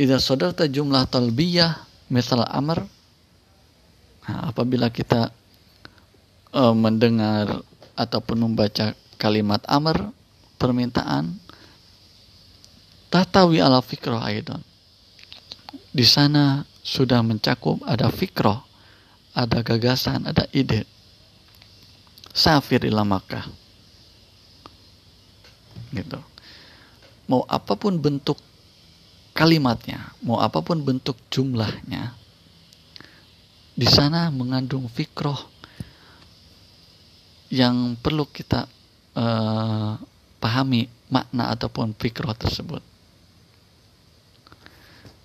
idza 0.00 0.16
sadarta 0.16 0.64
jumlah 0.64 1.04
talbiyah 1.12 1.84
misal 2.08 2.40
amr 2.48 2.80
nah, 4.24 4.48
apabila 4.48 4.88
kita 4.88 5.28
uh, 6.56 6.72
mendengar 6.72 7.60
ataupun 7.92 8.48
membaca 8.48 8.96
kalimat 9.20 9.60
amr 9.68 10.08
permintaan 10.56 11.36
tatawi 13.12 13.60
ala 13.60 13.84
fikroh 13.84 14.24
aidon 14.24 14.64
di 15.92 16.08
sana 16.08 16.64
sudah 16.80 17.20
mencakup 17.20 17.80
ada 17.84 18.08
fikroh 18.08 18.60
ada 19.36 19.62
gagasan 19.62 20.26
ada 20.26 20.46
ide. 20.50 20.84
Safir 22.30 22.82
ila 22.86 23.02
Makkah. 23.02 23.46
Gitu. 25.90 26.18
Mau 27.26 27.42
apa 27.46 27.74
pun 27.74 27.98
bentuk 27.98 28.38
kalimatnya 29.40 30.12
mau 30.20 30.42
apa 30.42 30.60
pun 30.60 30.82
bentuk 30.82 31.16
jumlahnya 31.30 32.12
di 33.72 33.86
sana 33.88 34.28
mengandung 34.28 34.90
fikroh 34.90 35.38
yang 37.48 37.96
perlu 37.98 38.28
kita 38.28 38.68
uh, 39.16 39.96
pahami 40.38 40.86
makna 41.10 41.50
ataupun 41.50 41.96
fikroh 41.96 42.36
tersebut. 42.36 42.82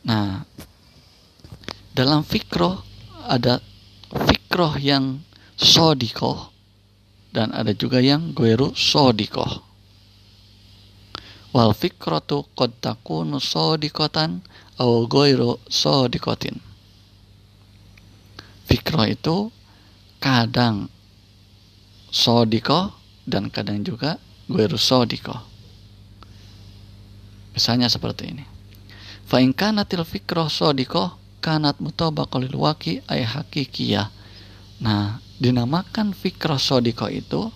Nah 0.07 0.47
dalam 1.95 2.27
fikroh 2.27 2.83
ada 3.23 3.63
fikroh 4.27 4.75
yang 4.75 5.23
sodikoh 5.55 6.51
dan 7.31 7.55
ada 7.55 7.71
juga 7.71 8.03
yang 8.03 8.35
goeru 8.35 8.75
sodikoh. 8.75 9.63
Wal 11.55 11.71
fikratu 11.71 12.51
qad 12.51 12.83
takunu 12.83 13.39
sadiqatan 13.39 14.43
aw 14.75 15.07
ghairu 15.07 15.55
sadiqatin 15.71 16.59
fikrah 18.67 19.07
itu 19.07 19.47
kadang 20.19 20.91
sodiko 22.11 22.91
dan 23.23 23.47
kadang 23.47 23.87
juga 23.87 24.19
ghairu 24.51 24.75
sodiko 24.75 25.31
misalnya 27.55 27.87
seperti 27.87 28.35
ini. 28.35 28.43
Fa 29.25 29.39
in 29.39 29.55
kanatil 29.55 30.03
fikrah 30.03 30.51
sodiko 30.51 31.15
kanat 31.45 31.77
mutabaqal 31.77 32.49
waqi 32.57 33.05
ay 33.05 33.21
hakikiyah. 33.21 34.09
Nah 34.81 35.21
dinamakan 35.37 36.17
fikrah 36.17 36.57
sodiko 36.57 37.05
itu 37.05 37.53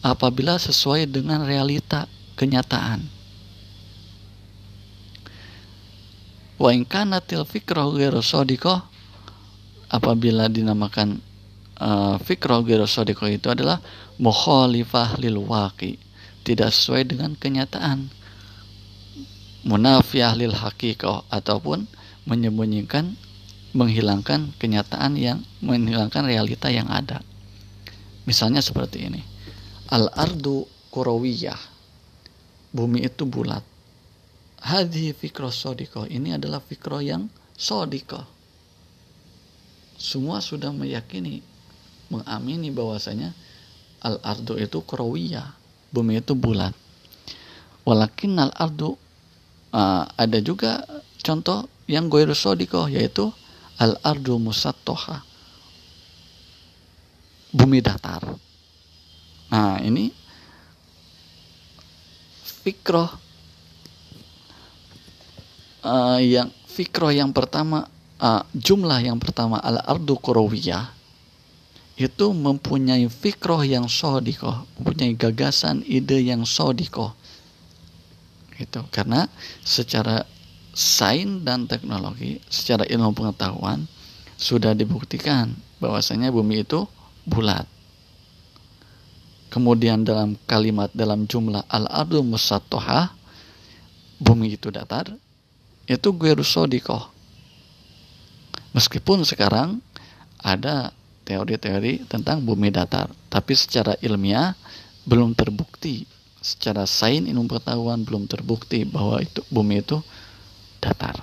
apabila 0.00 0.56
sesuai 0.56 1.04
dengan 1.12 1.44
realita 1.44 2.08
kenyataan. 2.40 3.04
Wa 6.58 6.74
in 6.74 6.88
kanatil 6.88 7.46
fikrah 7.46 7.86
ghairu 7.92 8.18
sadiqah 8.18 8.82
apabila 9.92 10.50
dinamakan 10.50 11.22
uh, 11.78 12.18
fikrah 12.24 12.64
ghairu 12.64 12.88
sadiqah 12.88 13.30
itu 13.30 13.46
adalah 13.52 13.78
mukhalifah 14.18 15.20
lil 15.22 15.38
waqi 15.46 16.00
tidak 16.42 16.74
sesuai 16.74 17.06
dengan 17.14 17.36
kenyataan. 17.38 18.10
Munafiyah 19.68 20.32
lil 20.38 20.54
haqiqah 20.54 21.28
ataupun 21.30 21.97
menyembunyikan 22.28 23.16
menghilangkan 23.72 24.52
kenyataan 24.60 25.16
yang 25.16 25.40
menghilangkan 25.64 26.24
realita 26.28 26.68
yang 26.68 26.88
ada. 26.88 27.24
Misalnya 28.28 28.60
seperti 28.60 29.08
ini. 29.08 29.24
Al 29.88 30.12
ardu 30.12 30.68
kurawiyah. 30.92 31.56
Bumi 32.68 33.08
itu 33.08 33.24
bulat. 33.24 33.64
Hadhi 34.60 35.16
fikroh 35.16 35.52
sodiko. 35.52 36.04
Ini 36.04 36.36
adalah 36.36 36.60
fikroh 36.60 37.00
yang 37.00 37.32
sodiko. 37.56 38.20
Semua 39.96 40.44
sudah 40.44 40.70
meyakini 40.70 41.40
mengamini 42.12 42.68
bahwasanya 42.68 43.32
al 44.04 44.20
ardu 44.20 44.60
itu 44.60 44.84
krawiyah 44.84 45.56
bumi 45.92 46.20
itu 46.20 46.36
bulat. 46.36 46.76
Walakin 47.88 48.36
al 48.36 48.52
ardu 48.52 48.92
uh, 49.72 50.04
ada 50.04 50.38
juga 50.44 50.84
contoh 51.24 51.64
yang 51.88 52.06
goiru 52.12 52.36
sodiko 52.36 52.86
yaitu 52.86 53.32
al 53.80 53.96
ardu 54.04 54.36
musattoha 54.36 55.24
bumi 57.50 57.80
datar 57.80 58.22
nah 59.48 59.80
ini 59.80 60.12
fikroh 62.44 63.08
uh, 65.82 66.20
yang 66.20 66.52
fikroh 66.68 67.08
yang 67.08 67.32
pertama 67.32 67.88
uh, 68.20 68.44
jumlah 68.52 69.00
yang 69.00 69.16
pertama 69.16 69.56
al 69.64 69.80
ardu 69.80 70.20
kurawiyah 70.20 70.98
itu 71.98 72.30
mempunyai 72.30 73.10
fikroh 73.10 73.66
yang 73.66 73.90
sodiko, 73.90 74.70
mempunyai 74.78 75.18
gagasan 75.18 75.82
ide 75.82 76.22
yang 76.22 76.46
sodiko. 76.46 77.10
Gitu. 78.54 78.86
Karena 78.94 79.26
secara 79.66 80.22
sains 80.78 81.42
dan 81.42 81.66
teknologi, 81.66 82.38
secara 82.46 82.86
ilmu 82.86 83.10
pengetahuan 83.10 83.90
sudah 84.38 84.78
dibuktikan 84.78 85.58
bahwasanya 85.82 86.30
bumi 86.30 86.62
itu 86.62 86.86
bulat. 87.26 87.66
Kemudian 89.50 90.06
dalam 90.06 90.38
kalimat 90.46 90.94
dalam 90.94 91.26
jumlah 91.26 91.66
al-ardu 91.66 92.22
musattoha 92.22 93.10
bumi 94.22 94.54
itu 94.54 94.70
datar 94.70 95.14
itu 95.88 96.08
gue 96.12 96.34
sodiko 96.42 97.08
meskipun 98.74 99.22
sekarang 99.22 99.78
ada 100.42 100.92
teori-teori 101.24 102.04
tentang 102.10 102.42
bumi 102.42 102.68
datar 102.68 103.08
tapi 103.30 103.54
secara 103.54 103.94
ilmiah 104.02 104.58
belum 105.08 105.32
terbukti 105.32 106.04
secara 106.42 106.84
sains 106.84 107.30
ilmu 107.30 107.46
pengetahuan 107.46 108.02
belum 108.04 108.26
terbukti 108.26 108.84
bahwa 108.84 109.22
itu 109.22 109.40
bumi 109.48 109.80
itu 109.80 110.02
datar 110.80 111.16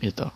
itu 0.00 0.28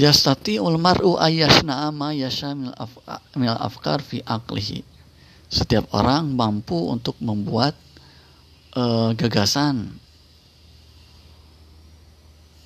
Yastati 0.00 0.56
ulmaru 0.56 1.20
ayasna 1.20 1.92
ama 1.92 2.16
yasha 2.16 2.56
mil 2.56 3.56
afkar 3.60 4.00
fi 4.00 4.24
aklihi. 4.24 4.80
Setiap 5.52 5.92
orang 5.92 6.32
mampu 6.32 6.88
untuk 6.88 7.20
membuat 7.20 7.76
uh, 8.80 9.12
gagasan, 9.12 9.92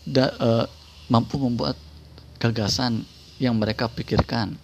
da, 0.07 0.31
uh, 0.39 0.65
mampu 1.11 1.35
membuat 1.43 1.75
gagasan 2.39 3.03
yang 3.43 3.59
mereka 3.59 3.91
pikirkan. 3.91 4.55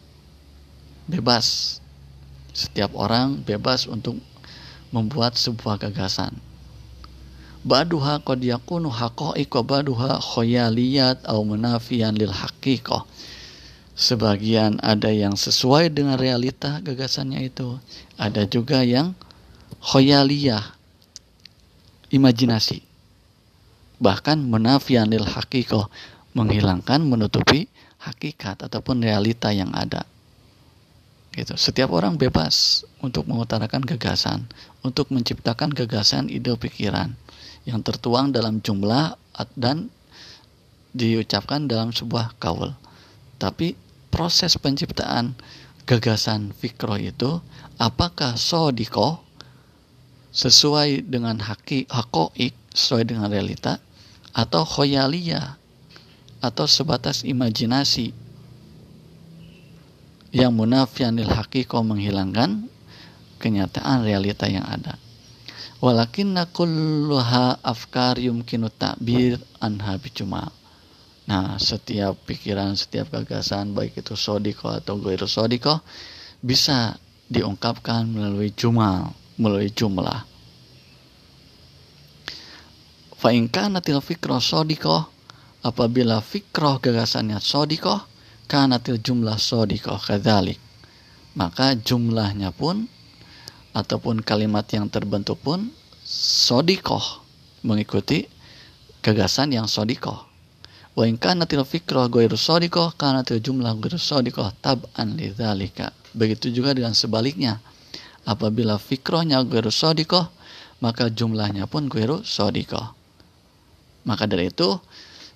Bebas. 1.11 1.83
Setiap 2.55 2.95
orang 2.95 3.43
bebas 3.43 3.91
untuk 3.91 4.23
membuat 4.95 5.35
sebuah 5.35 5.83
gagasan. 5.83 6.39
Baduha 7.67 8.23
qad 8.23 8.39
yakunu 8.39 8.95
haqa'iq 8.95 9.51
wa 9.59 9.63
baduha 9.67 10.23
khayaliyat 10.23 11.27
au 11.27 11.43
munafiyan 11.43 12.15
lil 12.15 12.31
haqiqah 12.31 13.03
sebagian 13.99 14.79
ada 14.81 15.11
yang 15.11 15.35
sesuai 15.35 15.91
dengan 15.91 16.15
realita 16.15 16.79
gagasannya 16.79 17.53
itu 17.53 17.83
ada 18.15 18.47
juga 18.47 18.87
yang 18.87 19.19
khayaliyah 19.83 20.63
imajinasi. 22.15 22.87
Bahkan 23.99 24.47
munafiyan 24.47 25.11
lil 25.11 25.27
haqiqah 25.27 25.91
menghilangkan 26.39 27.03
menutupi 27.03 27.67
hakikat 27.99 28.63
ataupun 28.63 29.03
realita 29.03 29.51
yang 29.51 29.75
ada 29.75 30.07
gitu 31.31 31.55
setiap 31.55 31.95
orang 31.95 32.19
bebas 32.19 32.83
untuk 33.01 33.31
mengutarakan 33.31 33.87
gagasan 33.87 34.51
untuk 34.83 35.15
menciptakan 35.15 35.71
gagasan 35.71 36.27
ide 36.27 36.51
pikiran 36.59 37.15
yang 37.69 37.85
tertuang 37.85 38.33
dalam 38.33 38.59
jumlah 38.65 39.15
dan 39.57 39.93
diucapkan 40.91 41.71
dalam 41.71 41.95
sebuah 41.95 42.37
kaul. 42.43 42.75
Tapi 43.41 43.79
proses 44.11 44.59
penciptaan 44.59 45.39
gagasan 45.87 46.53
fikro 46.53 46.99
itu 46.99 47.41
apakah 47.81 48.37
sodiko 48.37 49.23
sesuai 50.31 51.11
dengan 51.11 51.43
haki 51.43 51.91
hakoik 51.91 52.55
sesuai 52.71 53.03
dengan 53.11 53.27
realita 53.27 53.83
atau 54.31 54.63
khoyalia 54.63 55.59
atau 56.39 56.65
sebatas 56.71 57.27
imajinasi 57.27 58.15
yang 60.31 60.55
munafianil 60.55 61.31
hakiko 61.31 61.83
menghilangkan 61.83 62.71
kenyataan 63.43 64.07
realita 64.07 64.47
yang 64.47 64.67
ada. 64.67 64.99
Walakinna 65.81 66.51
kulluha 66.53 67.59
afkar 67.65 68.21
yumkinu 68.21 68.69
ta'bir 68.69 69.41
anha 69.65 69.97
bijumal 69.97 70.53
nah 71.31 71.55
setiap 71.63 72.27
pikiran 72.27 72.75
setiap 72.75 73.15
gagasan 73.15 73.71
baik 73.71 74.03
itu 74.03 74.19
sodiko 74.19 74.67
atau 74.67 74.99
goiru 74.99 75.31
sodiko 75.31 75.79
bisa 76.43 76.99
diungkapkan 77.31 78.11
melalui 78.11 78.51
jumal 78.51 79.15
melalui 79.39 79.71
jumlah. 79.71 80.27
Fa'inka 83.15 83.71
natil 83.71 84.03
fikro 84.03 84.43
sodiko 84.43 85.07
apabila 85.63 86.19
fikroh 86.19 86.83
gagasannya 86.83 87.39
sodiko 87.39 88.11
kanatil 88.51 88.99
jumlah 88.99 89.39
sodiko 89.39 89.95
kadalik 90.03 90.59
maka 91.39 91.79
jumlahnya 91.79 92.51
pun 92.51 92.91
ataupun 93.71 94.27
kalimat 94.27 94.67
yang 94.75 94.91
terbentuk 94.91 95.39
pun 95.39 95.71
sodikoh 96.11 97.23
mengikuti 97.63 98.27
gagasan 99.05 99.55
yang 99.55 99.71
sodikoh. 99.71 100.27
Wa 100.99 101.07
in 101.07 101.15
kanatil 101.15 101.63
fikrah 101.63 102.11
ghairu 102.11 102.35
sodikoh 102.35 102.99
kanatil 102.99 103.39
jumlah 103.39 103.79
ghairu 103.79 104.01
sodikoh 104.01 104.51
tab'an 104.59 105.15
lidzalika. 105.15 105.95
Begitu 106.11 106.51
juga 106.51 106.75
dengan 106.75 106.93
sebaliknya. 106.99 107.63
Apabila 108.27 108.77
fikrohnya 108.77 109.41
ghairu 109.47 109.71
sodikoh, 109.71 110.27
maka 110.83 111.07
jumlahnya 111.09 111.71
pun 111.71 111.87
ghairu 111.87 112.27
sodikoh. 112.27 112.99
Maka 114.03 114.27
dari 114.27 114.51
itu, 114.51 114.81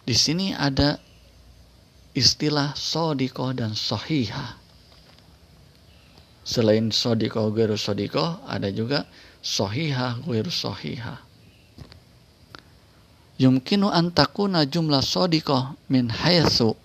di 0.03 0.17
sini 0.17 0.51
ada 0.57 0.99
istilah 2.15 2.73
sodikoh 2.79 3.53
dan 3.53 3.75
sohihah 3.75 4.65
Selain 6.45 6.93
sodiko 6.93 7.49
geru 7.57 7.81
sodiko, 7.81 8.45
ada 8.45 8.69
juga 8.69 9.09
sohihah 9.41 10.21
geru 10.29 10.53
sohihah. 10.53 11.25
yumkinu 13.41 13.89
antakuna 13.89 14.69
jumlah 14.69 15.01
sodikoh 15.01 15.73
min 15.89 16.13
hayasu 16.13 16.77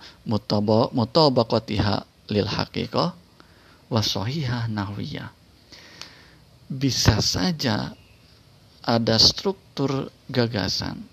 mutabaqatiha 0.96 2.08
lil 2.32 2.48
haqiqah 2.48 3.12
wasohihah 3.92 4.72
nahwiyah. 4.72 5.28
Bisa 6.72 7.20
saja 7.20 7.92
ada 8.88 9.15
struktur 9.20 10.08
gagasan, 10.32 11.04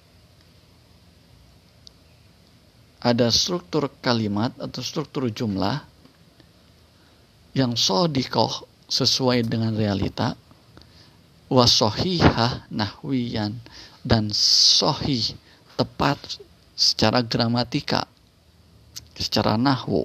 ada 3.06 3.30
struktur 3.30 3.86
kalimat 4.02 4.50
atau 4.58 4.82
struktur 4.82 5.30
jumlah 5.30 5.78
yang 7.54 7.78
sodikoh 7.78 8.66
sesuai 8.90 9.46
dengan 9.46 9.78
realita, 9.78 10.34
wasohihah 11.46 12.66
nahwiyan 12.66 13.54
dan 14.02 14.34
sohih 14.34 15.38
tepat 15.78 16.18
secara 16.74 17.22
gramatika, 17.22 18.10
secara 19.14 19.54
nahwu 19.54 20.02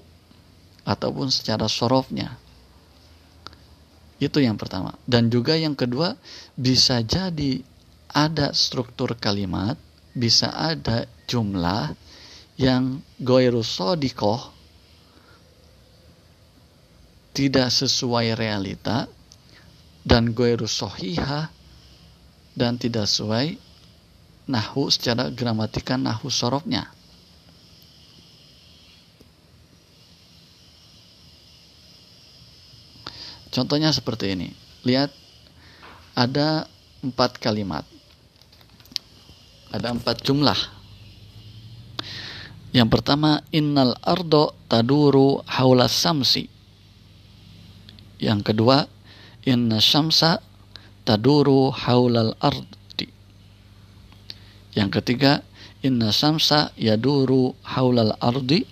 ataupun 0.86 1.34
secara 1.34 1.66
sorofnya. 1.66 2.38
Itu 4.22 4.38
yang 4.38 4.62
pertama. 4.62 4.94
Dan 5.10 5.34
juga 5.34 5.58
yang 5.58 5.74
kedua, 5.74 6.14
bisa 6.54 7.02
jadi 7.02 7.66
ada 8.14 8.54
struktur 8.54 9.18
kalimat, 9.18 9.74
bisa 10.14 10.54
ada 10.54 11.10
jumlah 11.26 11.98
yang 12.62 13.02
goiru 13.18 13.66
sodikoh 13.66 14.54
tidak 17.34 17.74
sesuai 17.74 18.38
realita 18.38 19.10
dan 20.06 20.30
goiru 20.30 20.70
sohiha 20.70 21.50
dan 22.54 22.78
tidak 22.78 23.10
sesuai 23.10 23.58
nahu 24.46 24.94
secara 24.94 25.34
gramatika 25.34 25.98
nahu 25.98 26.30
sorofnya. 26.30 26.86
Contohnya 33.52 33.92
seperti 33.92 34.38
ini. 34.38 34.50
Lihat, 34.88 35.12
ada 36.16 36.70
empat 37.04 37.36
kalimat. 37.42 37.84
Ada 39.76 39.92
empat 39.92 40.24
jumlah. 40.24 40.81
Yang 42.72 42.88
pertama, 42.88 43.44
innal 43.52 44.00
ardo 44.00 44.56
taduru 44.72 45.44
haula 45.44 45.92
samsi. 45.92 46.48
Yang 48.16 48.54
kedua, 48.54 48.88
inna 49.44 49.84
syamsa 49.84 50.40
taduru 51.04 51.68
haulal 51.76 52.32
ardi. 52.40 53.12
Yang 54.72 55.04
ketiga, 55.04 55.44
inna 55.84 56.16
syamsa 56.16 56.72
yaduru 56.80 57.52
haulal 57.68 58.16
ardi 58.24 58.64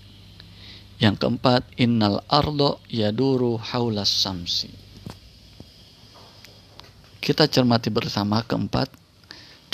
yang 0.99 1.19
keempat, 1.19 1.67
innal 1.75 2.23
ardo 2.31 2.79
yaduru 2.87 3.59
haulas 3.59 4.07
samsi. 4.07 4.71
Kita 7.19 7.51
cermati 7.51 7.91
bersama 7.91 8.39
keempat 8.47 8.87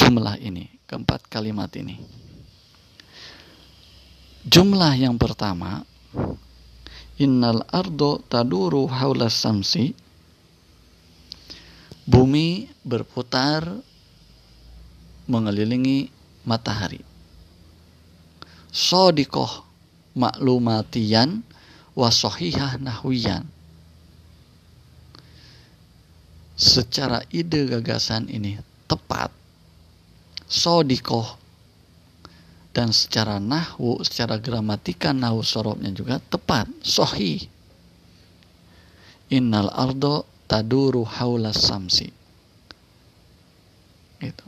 jumlah 0.02 0.42
ini, 0.42 0.82
keempat 0.90 1.30
kalimat 1.30 1.70
ini. 1.78 2.25
Jumlah 4.46 4.94
yang 4.94 5.18
pertama, 5.18 5.82
innal 7.18 7.66
ardo 7.74 8.22
taduru 8.30 8.86
haulas 8.86 9.34
samsi. 9.34 9.98
Bumi 12.06 12.70
berputar 12.86 13.66
mengelilingi 15.26 16.14
matahari. 16.46 17.02
Sodikoh 18.70 19.66
maklumatian 20.14 21.42
wasohihah 21.98 22.78
nahwiyan. 22.78 23.50
Secara 26.54 27.26
ide 27.34 27.66
gagasan 27.66 28.30
ini 28.30 28.62
tepat, 28.86 29.34
sodikoh, 30.46 31.45
dan 32.76 32.92
secara 32.92 33.40
nahwu, 33.40 34.04
secara 34.04 34.36
gramatika 34.36 35.16
nahwu 35.16 35.40
sorobnya 35.48 35.96
juga 35.96 36.20
tepat, 36.20 36.68
sohi. 36.84 37.48
Innal 39.32 39.72
ardo 39.72 40.28
taduru 40.52 41.08
haula 41.08 41.56
samsi. 41.56 42.12
Itu. 44.20 44.48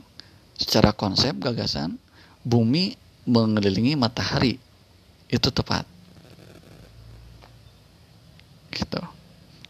Secara 0.60 0.92
konsep 0.92 1.40
gagasan, 1.40 1.96
bumi 2.44 2.92
mengelilingi 3.24 3.96
matahari 3.96 4.60
itu 5.32 5.48
tepat. 5.48 5.88
Gitu. 8.68 9.00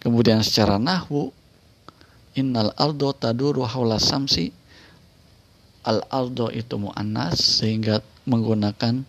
Kemudian 0.02 0.42
secara 0.42 0.82
nahwu 0.82 1.30
innal 2.34 2.74
aldo 2.74 3.14
taduru 3.14 3.66
haula 3.66 4.02
samsi 4.02 4.50
al 5.86 6.02
aldo 6.10 6.50
itu 6.54 6.78
muannas 6.78 7.62
sehingga 7.62 7.98
menggunakan 8.28 9.08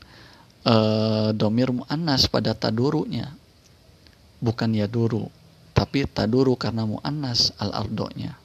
uh, 0.63 1.35
domir 1.35 1.75
muannas 1.75 2.31
pada 2.31 2.55
tadurunya. 2.55 3.35
Bukan 4.39 4.71
ya 4.71 4.87
duru 4.87 5.27
tapi 5.79 6.03
taduru 6.03 6.59
karena 6.59 6.83
muannas 6.83 7.55
al 7.55 7.71
ardonya 7.71 8.35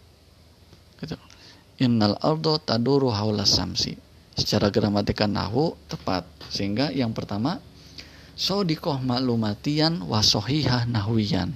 gitu. 1.02 1.18
innal 1.82 2.14
aldo 2.22 2.62
taduru 2.62 3.10
haula 3.10 3.42
samsi. 3.42 3.98
Secara 4.34 4.70
gramatika 4.70 5.26
nahwu 5.26 5.74
tepat. 5.90 6.26
Sehingga 6.50 6.94
yang 6.94 7.10
pertama 7.10 7.58
sodikoh 8.38 9.02
maklumatian 9.02 10.02
wasohihah 10.06 10.87
nahwiyan 10.87 11.54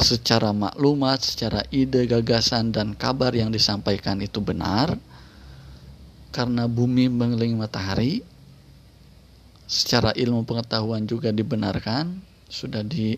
secara 0.00 0.52
maklumat, 0.52 1.24
secara 1.24 1.64
ide, 1.72 2.04
gagasan, 2.08 2.72
dan 2.72 2.92
kabar 2.96 3.32
yang 3.32 3.48
disampaikan 3.52 4.20
itu 4.20 4.40
benar. 4.40 4.96
Karena 6.32 6.68
bumi 6.68 7.08
mengelilingi 7.08 7.56
matahari 7.56 8.20
secara 9.70 10.10
ilmu 10.18 10.42
pengetahuan 10.42 11.06
juga 11.06 11.30
dibenarkan 11.30 12.18
sudah 12.50 12.82
di 12.82 13.14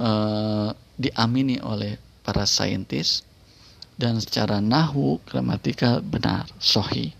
uh, 0.00 0.72
diamini 0.96 1.60
oleh 1.60 2.00
para 2.24 2.48
saintis 2.48 3.20
dan 4.00 4.16
secara 4.16 4.64
nahu 4.64 5.20
gramatika 5.28 6.00
benar 6.00 6.48
sohi 6.56 7.12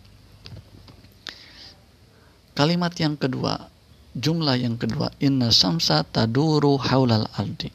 kalimat 2.56 2.96
yang 2.96 3.20
kedua 3.20 3.68
jumlah 4.12 4.60
yang 4.60 4.76
kedua 4.76 5.08
inna 5.20 5.48
samsa 5.48 6.04
taduru 6.04 6.76
haulal 6.76 7.28
ardi. 7.36 7.72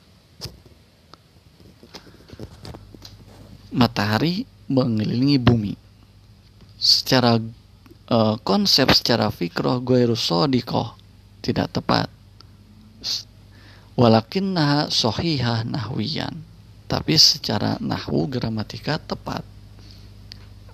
Matahari 3.73 4.45
mengelilingi 4.69 5.37
bumi. 5.41 5.73
Secara 6.77 7.41
uh, 8.11 8.35
konsep 8.43 8.87
secara 8.95 9.31
fikroh 9.31 9.79
gue 9.83 10.07
sodikoh 10.15 10.95
tidak 11.43 11.71
tepat. 11.71 12.07
Walakinnaha 13.97 14.93
sohihah 14.93 15.65
nahwiyan. 15.65 16.43
Tapi 16.87 17.19
secara 17.19 17.75
nahwu 17.83 18.31
gramatika 18.31 18.95
tepat. 19.01 19.43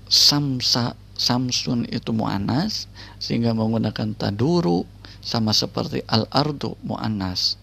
Samsa 0.06 0.94
samsun 1.18 1.90
itu 1.90 2.10
mu'anas 2.14 2.86
sehingga 3.18 3.54
menggunakan 3.54 4.14
taduru 4.18 4.86
sama 5.24 5.56
seperti 5.56 6.04
al-ardu 6.06 6.78
mu'annas. 6.86 7.58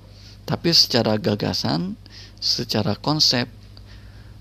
Tapi 0.48 0.74
secara 0.74 1.14
gagasan, 1.20 1.94
secara 2.42 2.98
konsep, 2.98 3.46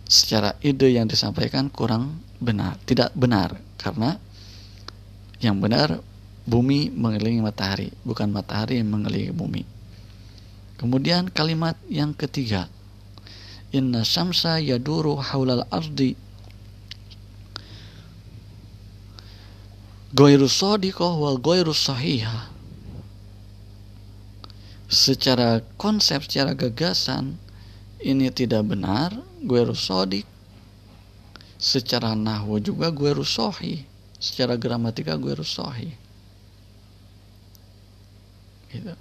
secara 0.10 0.58
ide 0.66 0.90
yang 0.90 1.06
disampaikan 1.06 1.70
kurang 1.70 2.24
benar, 2.42 2.82
tidak 2.90 3.14
benar. 3.14 3.62
Karena 3.78 4.18
yang 5.40 5.60
benar 5.60 6.04
bumi 6.44 6.92
mengelilingi 6.92 7.44
matahari, 7.44 7.90
bukan 8.04 8.32
matahari 8.32 8.80
yang 8.80 8.92
mengelilingi 8.92 9.36
bumi. 9.36 9.64
Kemudian 10.80 11.28
kalimat 11.32 11.76
yang 11.92 12.16
ketiga, 12.16 12.72
Inna 13.76 14.02
syamsa 14.08 14.58
yaduru 14.58 15.20
haulal 15.20 15.68
ardi 15.70 16.16
Goiru 20.10 20.50
sadiqah 20.50 21.14
wal 21.22 21.38
goiru 21.38 21.70
sahihah 21.70 22.50
secara 24.90 25.62
konsep, 25.78 26.26
secara 26.26 26.58
gagasan 26.58 27.38
ini 28.02 28.34
tidak 28.34 28.66
benar, 28.66 29.14
gue 29.46 29.62
rusodik. 29.62 30.26
Secara 31.62 32.18
nahwu 32.18 32.58
juga 32.58 32.90
gue 32.90 33.14
rusohi. 33.14 33.86
Secara 34.20 34.60
gramatika 34.60 35.16
gue 35.16 35.32
rusohi. 35.32 35.90
Gitu. 38.70 38.94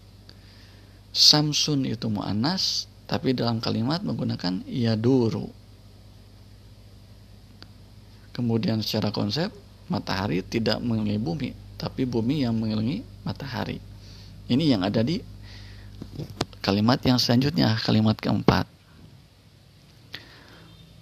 Samsun 1.13 1.85
itu 1.85 2.07
mu'anas, 2.07 2.87
tapi 3.11 3.35
dalam 3.35 3.59
kalimat 3.59 4.01
menggunakan 4.01 4.63
yaduru. 4.65 5.51
Kemudian 8.33 8.79
secara 8.87 9.11
konsep, 9.11 9.51
matahari 9.91 10.47
tidak 10.47 10.79
mengelilingi 10.79 11.19
bumi, 11.19 11.51
tapi 11.75 12.07
bumi 12.07 12.47
yang 12.47 12.55
mengelilingi 12.55 13.03
matahari. 13.27 13.83
Ini 14.47 14.79
yang 14.79 14.87
ada 14.87 15.03
di 15.03 15.19
kalimat 16.63 17.03
yang 17.03 17.19
selanjutnya, 17.19 17.75
kalimat 17.83 18.15
keempat. 18.15 18.71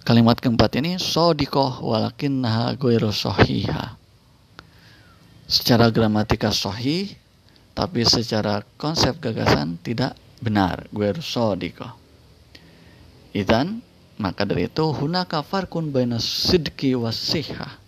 Kalimat 0.07 0.39
keempat 0.39 0.71
ini 0.79 0.95
sodikoh 0.95 1.83
walakin 1.83 2.41
naha 2.41 2.73
sohiha. 3.11 4.06
Secara 5.47 5.87
gramatika 5.87 6.51
sohi, 6.51 7.15
tapi 7.71 8.03
secara 8.03 8.67
konsep 8.75 9.15
gagasan 9.23 9.79
tidak 9.79 10.19
benar. 10.43 10.91
Goiro 10.91 11.23
sodikoh. 11.23 11.95
Idan 13.31 13.79
maka 14.17 14.43
dari 14.43 14.67
itu 14.67 14.85
hunaka 14.91 15.45
farkun 15.45 15.93
baina 15.93 16.19
sidki 16.19 16.97
wasiha. 16.97 17.79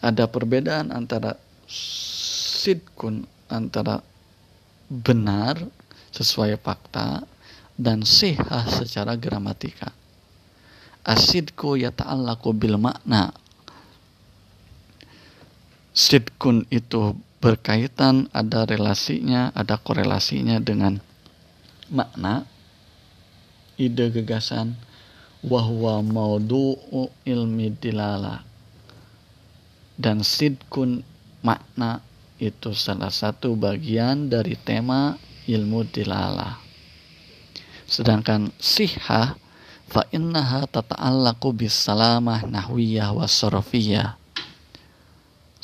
Ada 0.00 0.24
perbedaan 0.30 0.94
antara 0.94 1.36
sidkun 1.68 3.26
antara 3.52 4.00
benar 4.88 5.60
sesuai 6.14 6.56
fakta 6.62 7.26
dan 7.74 8.06
sihah 8.06 8.64
secara 8.70 9.18
gramatika. 9.18 9.90
Asidku 11.04 11.76
yata'allaku 11.76 12.54
bil 12.56 12.80
makna. 12.80 13.34
Sidkun 15.94 16.66
itu 16.74 17.14
berkaitan, 17.38 18.26
ada 18.34 18.66
relasinya, 18.66 19.54
ada 19.54 19.78
korelasinya 19.78 20.58
dengan 20.58 20.98
makna 21.86 22.50
ide 23.78 24.10
gagasan 24.10 24.74
wahwa 25.46 26.02
maudu'u 26.02 27.14
ilmi 27.22 27.78
dilala. 27.78 28.42
Dan 29.94 30.26
sidkun 30.26 31.06
makna 31.46 32.02
itu 32.42 32.74
salah 32.74 33.14
satu 33.14 33.54
bagian 33.54 34.26
dari 34.26 34.58
tema 34.58 35.14
ilmu 35.46 35.86
dilala. 35.94 36.58
Sedangkan 37.86 38.50
siha 38.58 39.38
fa 39.86 40.02
innaha 40.10 40.66
tata'allaqu 40.66 41.54
bis 41.54 41.70
salamah 41.70 42.42
nahwiyah 42.42 43.14
wa 43.14 43.30
sarfiyah 43.30 44.23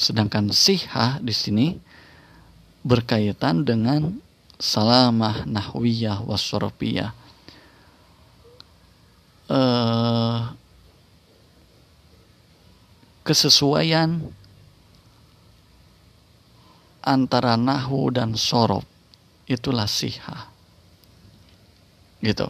sedangkan 0.00 0.48
siha 0.48 1.20
di 1.20 1.36
sini 1.36 1.76
berkaitan 2.80 3.68
dengan 3.68 4.16
salamah 4.56 5.44
nahwiyah 5.44 6.24
wa 6.24 6.40
sarfiyah 6.40 7.12
uh, 9.52 10.56
kesesuaian 13.20 14.24
antara 17.04 17.60
nahu 17.60 18.08
dan 18.08 18.32
sorob 18.40 18.88
itulah 19.44 19.84
siha 19.84 20.48
gitu 22.24 22.48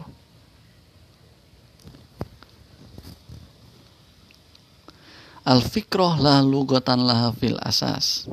al 5.45 5.61
fikroh 5.65 6.19
la 6.21 6.43
lugotan 6.45 7.01
laha 7.05 7.33
fil 7.33 7.57
asas 7.61 8.29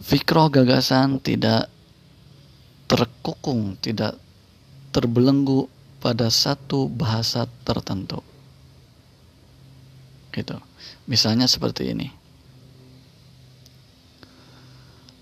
fikroh 0.00 0.50
gagasan 0.50 1.18
tidak 1.18 1.66
terkukung 2.90 3.78
tidak 3.78 4.18
terbelenggu 4.90 5.70
pada 6.02 6.32
satu 6.32 6.88
bahasa 6.88 7.46
tertentu. 7.62 8.24
Gitu. 10.32 10.56
Misalnya 11.06 11.46
seperti 11.46 11.92
ini. 11.92 12.08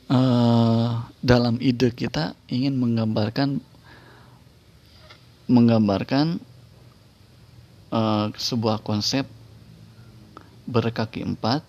Uh, 0.09 1.05
dalam 1.21 1.61
ide 1.61 1.93
kita 1.93 2.33
ingin 2.49 2.81
menggambarkan 2.81 3.61
menggambarkan 5.45 6.41
uh, 7.93 8.33
sebuah 8.33 8.81
konsep 8.81 9.29
berkaki 10.69 11.25
empat 11.25 11.65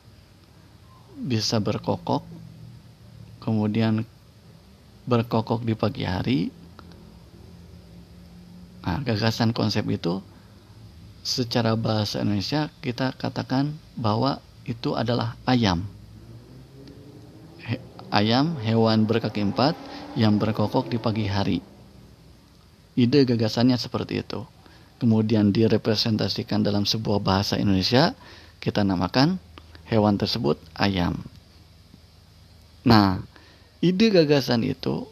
bisa 1.15 1.63
berkokok 1.63 2.27
kemudian 3.39 4.03
berkokok 5.07 5.63
di 5.63 5.73
pagi 5.73 6.03
hari 6.03 6.39
Nah, 8.89 9.05
gagasan 9.05 9.53
konsep 9.53 9.85
itu 9.85 10.17
secara 11.21 11.77
bahasa 11.77 12.25
Indonesia 12.25 12.73
kita 12.81 13.13
katakan 13.13 13.77
bahwa 13.93 14.41
itu 14.65 14.97
adalah 14.97 15.37
ayam. 15.45 15.85
He, 17.61 17.77
ayam 18.09 18.57
hewan 18.65 19.05
berkaki 19.05 19.45
empat 19.45 19.77
yang 20.17 20.41
berkokok 20.41 20.89
di 20.89 20.97
pagi 20.97 21.29
hari. 21.29 21.61
Ide 22.97 23.29
gagasannya 23.29 23.77
seperti 23.77 24.25
itu. 24.25 24.41
Kemudian 24.97 25.53
direpresentasikan 25.53 26.65
dalam 26.65 26.83
sebuah 26.83 27.21
bahasa 27.21 27.61
Indonesia, 27.61 28.17
kita 28.59 28.83
namakan 28.83 29.39
hewan 29.87 30.19
tersebut 30.19 30.59
ayam. 30.75 31.17
Nah, 32.83 33.19
ide 33.83 34.11
gagasan 34.11 34.63
itu 34.63 35.07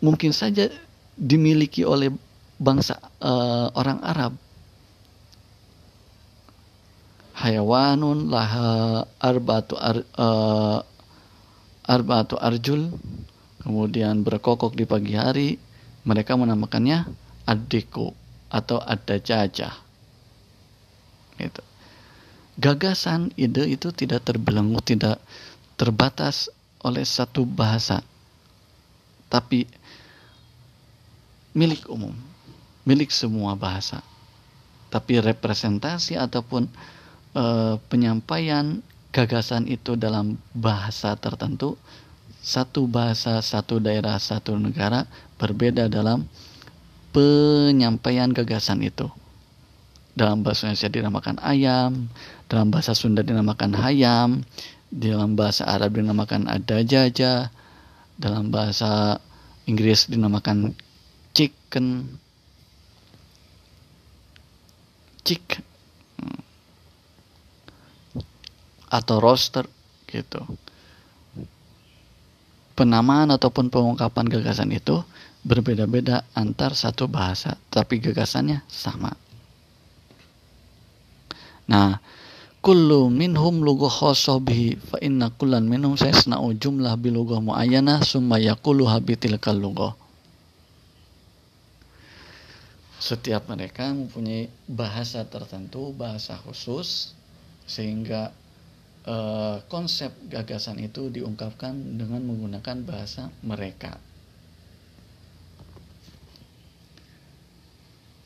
mungkin 0.00 0.32
saja 0.32 0.68
dimiliki 1.16 1.84
oleh 1.84 2.12
bangsa 2.60 3.00
uh, 3.20 3.72
orang 3.76 4.00
Arab. 4.04 4.32
Hayawanun 7.36 8.32
laha 8.32 9.04
arbatu 9.20 9.76
ar, 9.76 10.00
uh, 10.16 10.80
arbatu 11.84 12.40
arjul 12.40 12.96
kemudian 13.60 14.24
berkokok 14.24 14.72
di 14.72 14.88
pagi 14.88 15.12
hari 15.12 15.60
mereka 16.08 16.32
menamakannya 16.32 17.04
adiku 17.44 18.16
atau 18.48 18.80
ada 18.80 19.20
jajah 21.36 21.52
itu 21.52 21.62
gagasan 22.56 23.30
ide 23.36 23.68
itu 23.68 23.92
tidak 23.92 24.24
terbelenggu 24.24 24.80
tidak 24.80 25.20
terbatas 25.76 26.48
oleh 26.80 27.04
satu 27.04 27.44
bahasa 27.44 28.00
tapi 29.26 29.68
milik 31.56 31.88
umum, 31.88 32.12
milik 32.84 33.08
semua 33.08 33.56
bahasa. 33.56 34.04
Tapi 34.92 35.18
representasi 35.18 36.14
ataupun 36.14 36.68
e, 37.32 37.44
penyampaian 37.90 38.84
gagasan 39.10 39.64
itu 39.66 39.96
dalam 39.96 40.36
bahasa 40.52 41.16
tertentu, 41.18 41.74
satu 42.44 42.86
bahasa, 42.86 43.42
satu 43.42 43.82
daerah, 43.82 44.20
satu 44.20 44.54
negara 44.54 45.08
berbeda 45.40 45.90
dalam 45.90 46.28
penyampaian 47.10 48.30
gagasan 48.30 48.84
itu. 48.84 49.08
Dalam 50.16 50.40
bahasa 50.40 50.72
Indonesia 50.72 50.88
dinamakan 50.88 51.36
ayam, 51.44 52.08
dalam 52.48 52.72
bahasa 52.72 52.96
Sunda 52.96 53.20
dinamakan 53.20 53.76
hayam, 53.76 54.48
dalam 54.88 55.36
bahasa 55.36 55.68
Arab 55.68 56.00
dinamakan 56.00 56.48
ada 56.48 56.80
jaja, 56.80 57.52
dalam 58.16 58.48
bahasa 58.48 59.20
Inggris 59.68 60.08
dinamakan 60.08 60.72
chicken. 61.36 62.16
Chick. 65.26 65.60
Atau 68.88 69.20
roster 69.20 69.68
gitu. 70.08 70.40
Penamaan 72.72 73.34
ataupun 73.34 73.68
pengungkapan 73.68 74.32
gagasan 74.32 74.72
itu 74.72 75.02
berbeda-beda 75.44 76.24
antar 76.32 76.72
satu 76.72 77.10
bahasa 77.10 77.58
tapi 77.70 77.98
gagasannya 77.98 78.62
sama 78.70 79.25
nah 81.66 81.98
kullu 82.62 83.12
minhum 83.12 83.62
lugu 83.62 83.86
khosoh 83.86 84.42
bihi 84.42 84.78
fa 84.78 84.98
inna 84.98 85.30
kullan 85.34 85.66
minhum 85.66 85.94
sayasna'u 85.94 86.54
jumlah 86.58 86.98
bilughah 86.98 87.38
muayyana 87.38 88.02
summa 88.02 88.42
yaqulu 88.42 88.90
habitil 88.90 89.38
lughah 89.38 89.94
setiap 93.06 93.46
mereka 93.46 93.92
mempunyai 93.94 94.50
bahasa 94.66 95.22
tertentu, 95.28 95.94
bahasa 95.94 96.34
khusus, 96.42 97.14
sehingga 97.68 98.34
eh, 99.06 99.56
konsep 99.70 100.10
gagasan 100.26 100.82
itu 100.82 101.12
diungkapkan 101.14 101.76
dengan 101.94 102.26
menggunakan 102.26 102.82
bahasa 102.82 103.30
mereka. 103.46 104.00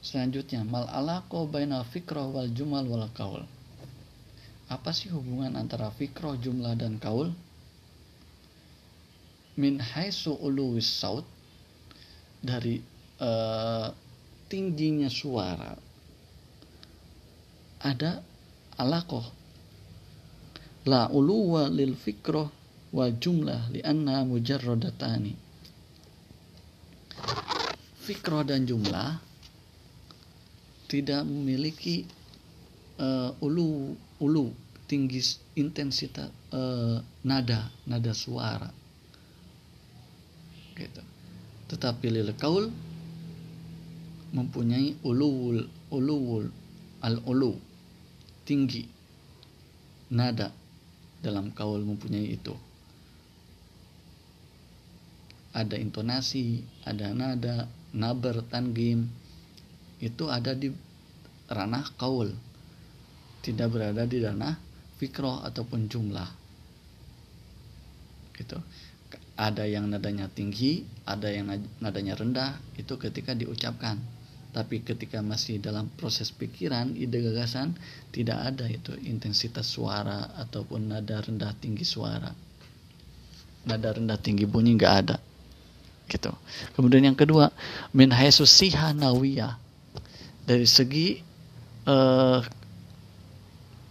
Selanjutnya, 0.00 0.64
mal 0.64 0.88
alaqo 0.88 1.44
baina 1.44 1.84
fikroh 1.84 2.32
wal 2.32 2.48
jumal 2.50 2.84
wal 2.88 3.08
kaul. 3.12 3.44
Apa 4.72 4.90
sih 4.96 5.12
hubungan 5.12 5.56
antara 5.60 5.92
fikroh, 5.92 6.40
jumlah, 6.40 6.72
dan 6.78 6.96
kaul? 6.96 7.32
Min 9.60 9.76
haisu 9.76 10.32
uluwis 10.40 10.88
saut 10.88 11.26
dari 12.40 12.80
uh, 13.20 13.92
tingginya 14.48 15.12
suara 15.12 15.76
ada 17.80 18.20
alakoh 18.76 19.24
la 20.88 21.08
uluwa 21.12 21.68
lil 21.68 21.96
fikroh 21.96 22.48
wa 22.90 23.06
jumlah 23.08 23.70
lianna 23.72 24.24
mujarradatani 24.24 25.36
fikroh 28.00 28.42
dan 28.44 28.64
jumlah 28.64 29.29
tidak 30.90 31.22
memiliki 31.22 32.02
uh, 32.98 33.30
ulu 33.38 33.94
ulu 34.18 34.50
tinggi 34.90 35.22
intensitas 35.54 36.26
uh, 36.50 36.98
nada 37.22 37.70
nada 37.86 38.10
suara. 38.10 38.66
Gitu. 40.74 41.02
Tetapi 41.70 42.06
lil 42.10 42.34
kaul 42.34 42.66
mempunyai 44.34 44.98
ulul 45.06 45.62
ulul 45.94 46.50
al 47.06 47.22
ulu 47.22 47.54
tinggi 48.42 48.82
nada 50.10 50.50
dalam 51.22 51.54
kaul 51.54 51.86
mempunyai 51.86 52.34
itu. 52.34 52.58
Ada 55.54 55.78
intonasi 55.78 56.66
ada 56.82 57.14
nada 57.14 57.70
nabar 57.94 58.42
tangim 58.50 59.06
itu 60.00 60.32
ada 60.32 60.56
di 60.56 60.72
ranah 61.52 61.84
kaul. 62.00 62.32
Tidak 63.40 63.68
berada 63.68 64.04
di 64.04 64.20
ranah 64.20 64.56
fikroh 64.96 65.44
ataupun 65.44 65.88
jumlah. 65.88 66.28
Gitu. 68.36 68.56
Ada 69.40 69.64
yang 69.64 69.88
nadanya 69.88 70.28
tinggi 70.28 70.84
ada 71.08 71.32
yang 71.32 71.48
nadanya 71.80 72.16
rendah 72.16 72.50
itu 72.76 72.96
ketika 72.96 73.36
diucapkan. 73.36 73.96
Tapi 74.50 74.82
ketika 74.82 75.22
masih 75.22 75.62
dalam 75.62 75.86
proses 75.94 76.34
pikiran 76.34 76.98
ide 76.98 77.22
gagasan 77.22 77.78
tidak 78.10 78.50
ada 78.50 78.66
itu 78.66 78.98
intensitas 79.06 79.70
suara 79.70 80.34
ataupun 80.42 80.90
nada 80.90 81.22
rendah 81.22 81.54
tinggi 81.56 81.86
suara. 81.86 82.34
Nada 83.64 83.88
rendah 83.94 84.18
tinggi 84.18 84.44
bunyi 84.50 84.74
nggak 84.74 84.94
ada. 85.06 85.16
Gitu. 86.10 86.34
Kemudian 86.74 87.06
yang 87.06 87.18
kedua 87.18 87.54
min 87.94 88.10
siha 88.10 88.90
nawiyah 88.90 89.69
dari 90.44 90.66
segi 90.66 91.20
uh, 91.86 92.40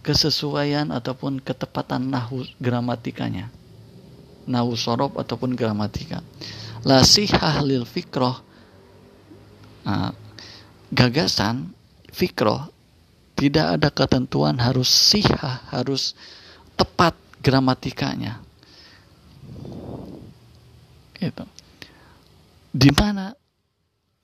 kesesuaian 0.00 0.88
ataupun 0.90 1.40
ketepatan 1.44 2.08
nahu 2.08 2.44
gramatikanya. 2.58 3.52
Nahu 4.48 4.74
sorob 4.74 5.14
ataupun 5.20 5.52
gramatika. 5.54 6.24
La 6.82 7.04
sihah 7.04 7.60
lil 7.60 7.84
fikroh 7.84 8.40
nah, 9.84 10.16
gagasan 10.88 11.76
fikroh 12.08 12.72
tidak 13.36 13.76
ada 13.76 13.88
ketentuan 13.92 14.56
harus 14.56 14.88
sihah 14.88 15.64
harus 15.68 16.16
tepat 16.76 17.12
gramatikanya. 17.44 18.40
Itu 21.20 21.44
di 22.70 22.90
mana 22.94 23.34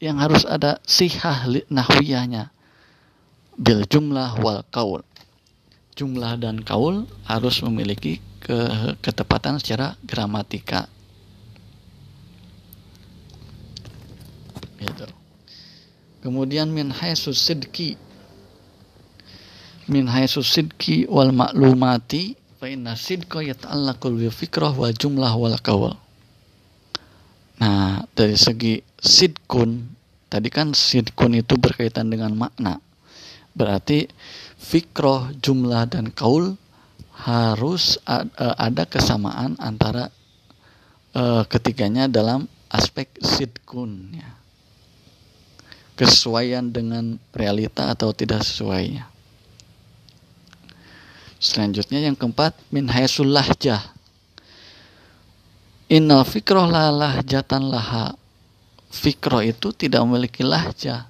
yang 0.02 0.20
harus 0.20 0.44
ada 0.44 0.80
sihah 0.84 1.48
nahwiyahnya. 1.72 2.52
Bil 3.56 3.88
jumlah 3.88 4.36
wal 4.44 4.60
kaul 4.68 5.00
jumlah 5.96 6.36
dan 6.36 6.60
kaul 6.60 7.08
harus 7.24 7.64
memiliki 7.64 8.20
ke 8.44 8.68
ketepatan 9.00 9.56
secara 9.56 9.96
gramatika. 10.04 10.86
Gitu. 14.76 15.08
Kemudian 16.20 16.68
min 16.68 16.92
haitsu 16.92 17.32
sidqi. 17.32 17.96
Min 19.88 20.04
haitsu 20.04 20.44
sidqi 20.44 21.08
wal 21.08 21.32
maklumati 21.32 22.36
fa 22.60 22.68
inna 22.68 22.92
sidqa 22.92 23.40
yata'allaqu 23.40 24.12
bi 24.12 24.28
fikrah 24.28 24.76
wal 24.76 24.92
jumlah 24.92 25.32
wal 25.32 25.56
qawl. 25.64 25.96
Nah, 27.56 28.04
dari 28.12 28.36
segi 28.36 28.84
sidkun 29.00 29.92
tadi 30.26 30.48
kan 30.50 30.72
sidkun 30.76 31.36
itu 31.38 31.56
berkaitan 31.56 32.12
dengan 32.12 32.34
makna. 32.36 32.80
Berarti 33.56 34.08
fikroh, 34.60 35.32
jumlah 35.40 35.88
dan 35.88 36.12
kaul 36.12 36.60
harus 37.16 37.96
e, 38.04 38.16
ada 38.36 38.84
kesamaan 38.84 39.56
antara 39.56 40.12
uh, 41.16 41.42
ketiganya 41.48 42.04
dalam 42.04 42.44
aspek 42.68 43.08
sidkun 43.24 44.12
ya 44.12 44.36
kesesuaian 45.96 46.68
dengan 46.68 47.16
realita 47.32 47.88
atau 47.88 48.12
tidak 48.12 48.44
sesuainya. 48.44 49.08
Selanjutnya 51.40 52.04
yang 52.04 52.12
keempat 52.12 52.52
min 52.68 52.92
haisul 52.92 53.32
lahjah. 53.32 53.80
Innal 55.88 56.28
fikroh 56.28 56.68
la 56.68 56.92
lahjatan 56.92 57.72
laha. 57.72 58.12
Fikroh 58.96 59.44
itu 59.44 59.76
tidak 59.76 60.02
memiliki 60.08 60.40
lahjah. 60.40 61.04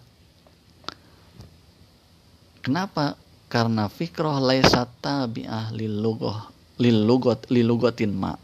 Kenapa? 2.61 3.14
Karena 3.47 3.87
fikroh 3.87 4.43
laisa 4.43 4.91
tabi'ah 4.99 5.70
lil 5.70 6.03
lugoh 6.03 6.57
lil 6.82 7.07
lugot 7.07 7.49
lil 7.49 7.64
lugotin 7.64 8.12
ma. 8.12 8.34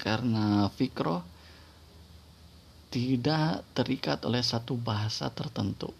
Karena 0.00 0.68
fikroh 0.72 1.22
tidak 2.88 3.68
terikat 3.76 4.24
oleh 4.24 4.40
satu 4.40 4.80
bahasa 4.80 5.28
tertentu. 5.28 5.92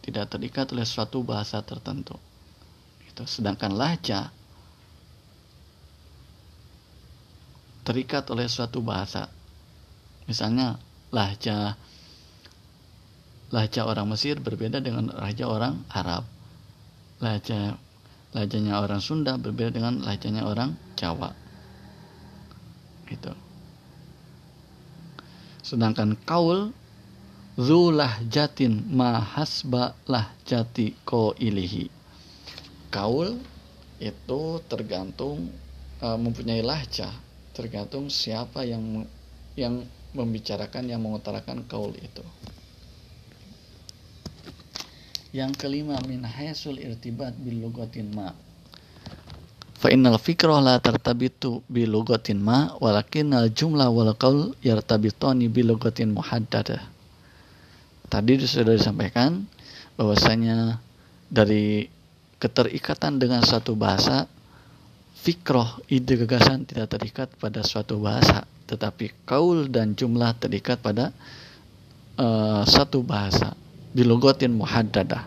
Tidak 0.00 0.26
terikat 0.26 0.72
oleh 0.72 0.88
suatu 0.88 1.20
bahasa 1.22 1.60
tertentu. 1.60 2.16
Itu 3.06 3.22
sedangkan 3.28 3.74
laja 3.74 4.32
terikat 7.84 8.28
oleh 8.30 8.46
suatu 8.46 8.80
bahasa. 8.80 9.39
Misalnya 10.30 10.78
lahja 11.10 11.74
lahja 13.50 13.82
orang 13.82 14.06
Mesir 14.14 14.38
berbeda 14.38 14.78
dengan 14.78 15.10
lahja 15.10 15.50
orang 15.50 15.82
Arab. 15.90 16.22
Lahja 17.18 17.74
lahjanya 18.30 18.78
orang 18.78 19.02
Sunda 19.02 19.34
berbeda 19.34 19.74
dengan 19.74 20.06
lahjanya 20.06 20.46
orang 20.46 20.78
Jawa. 20.94 21.34
Gitu. 23.10 23.34
Sedangkan 25.66 26.14
kaul 26.22 26.70
zulah 27.58 28.22
jatin 28.30 28.86
mahasba 28.86 29.98
lah 30.06 30.30
jati 30.46 30.94
ko 31.02 31.34
ilihi. 31.34 31.90
Kaul 32.94 33.34
itu 33.98 34.42
tergantung 34.70 35.50
uh, 35.98 36.14
mempunyai 36.14 36.62
lahja, 36.62 37.10
tergantung 37.50 38.06
siapa 38.06 38.62
yang 38.62 39.02
yang 39.58 39.82
membicarakan 40.16 40.90
yang 40.90 41.00
mengutarakan 41.02 41.66
kaul 41.66 41.94
itu. 41.94 42.24
Yang 45.30 45.62
kelima 45.62 45.98
min 46.06 46.26
hasul 46.26 46.82
irtibat 46.82 47.38
bil 47.38 47.62
lugatin 47.62 48.10
ma. 48.10 48.34
Fa 49.78 49.88
innal 49.88 50.18
fikra 50.18 50.58
la 50.58 50.76
tartabitu 50.82 51.62
bi 51.70 51.86
lugatin 51.86 52.42
ma 52.42 52.74
walakin 52.82 53.32
al 53.32 53.48
jumlah 53.54 53.88
wal 53.88 54.12
qaul 54.18 54.52
yartabitani 54.60 55.46
bi 55.48 55.62
lugatin 55.64 56.12
muhaddadah 56.12 57.00
tadi 58.10 58.42
sudah 58.42 58.74
disampaikan 58.74 59.46
bahwasanya 59.94 60.82
dari 61.30 61.86
keterikatan 62.42 63.22
dengan 63.22 63.46
satu 63.46 63.78
bahasa 63.78 64.26
fikroh 65.14 65.78
ide 65.86 66.18
gagasan 66.26 66.66
tidak 66.66 66.90
terikat 66.90 67.30
pada 67.38 67.62
suatu 67.62 68.02
bahasa 68.02 68.42
tetapi 68.70 69.26
kaul 69.26 69.66
dan 69.66 69.98
jumlah 69.98 70.38
terikat 70.38 70.78
pada 70.78 71.10
uh, 72.14 72.62
satu 72.62 73.02
bahasa 73.02 73.58
bilogotin 73.90 74.54
muhaddadah 74.54 75.26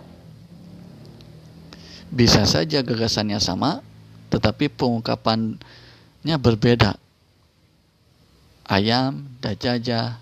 bisa 2.08 2.48
saja 2.48 2.80
gagasannya 2.80 3.44
sama 3.44 3.84
tetapi 4.34 4.66
pengungkapannya 4.74 6.36
berbeda. 6.42 6.98
Ayam, 8.66 9.30
dajaja, 9.38 10.18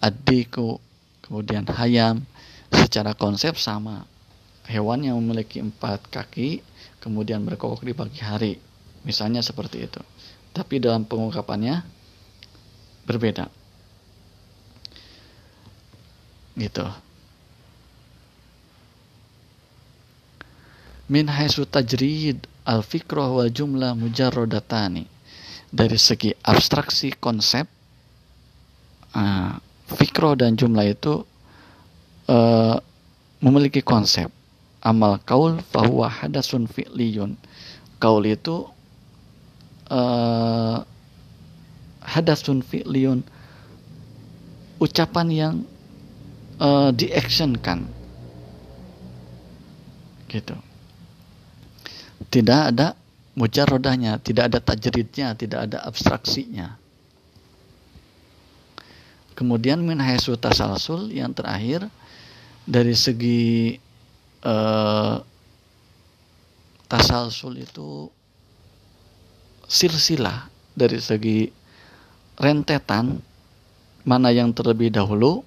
adiku, 0.00 0.80
kemudian 1.20 1.68
hayam, 1.68 2.24
secara 2.72 3.12
konsep 3.12 3.60
sama. 3.60 4.08
Hewan 4.64 5.04
yang 5.04 5.20
memiliki 5.20 5.60
empat 5.60 6.08
kaki, 6.08 6.64
kemudian 7.04 7.44
berkokok 7.44 7.84
di 7.84 7.92
pagi 7.92 8.24
hari. 8.24 8.56
Misalnya 9.04 9.44
seperti 9.44 9.84
itu. 9.84 10.00
Tapi 10.56 10.80
dalam 10.80 11.04
pengungkapannya 11.04 11.84
berbeda. 13.06 13.48
Gitu. 16.52 16.86
Min 21.08 21.28
haisu 21.28 21.64
tajrid 21.68 22.44
al-fikrah 22.64 23.28
wal 23.28 23.50
jumlah 23.50 23.92
mujarrodatani 23.98 25.04
dari 25.72 25.96
segi 25.96 26.36
abstraksi 26.44 27.16
konsep 27.16 27.64
uh, 29.16 29.56
fikroh 29.92 30.36
dan 30.36 30.56
jumlah 30.56 30.86
itu 30.88 31.24
uh, 32.28 32.76
memiliki 33.40 33.80
konsep 33.80 34.28
amal 34.84 35.18
kaul 35.24 35.58
fahuwa 35.72 36.10
hadasun 36.10 36.68
fi'liyun 36.68 37.34
kaul 37.96 38.22
itu 38.28 38.68
uh, 39.90 40.84
hadasun 42.04 42.62
fi'liyun. 42.62 43.22
Ucapan 44.82 45.28
yang 45.30 45.54
uh, 46.58 46.90
diactionkan. 46.90 47.86
Gitu. 50.26 50.56
Tidak 52.32 52.60
ada 52.72 52.96
mujarodahnya 53.32 54.20
tidak 54.20 54.52
ada 54.52 54.58
tajridnya 54.60 55.32
tidak 55.36 55.68
ada 55.68 55.78
abstraksinya. 55.88 56.76
Kemudian 59.32 59.80
min 59.80 59.96
haisu 59.96 60.36
tasalsul 60.36 61.08
yang 61.08 61.32
terakhir 61.32 61.88
dari 62.68 62.92
segi 62.92 63.80
uh, 64.44 65.16
tasalsul 66.86 67.56
itu 67.64 68.12
silsilah. 69.64 70.52
Dari 70.72 71.00
segi 71.00 71.48
rentetan 72.42 73.22
mana 74.02 74.34
yang 74.34 74.50
terlebih 74.50 74.90
dahulu 74.90 75.46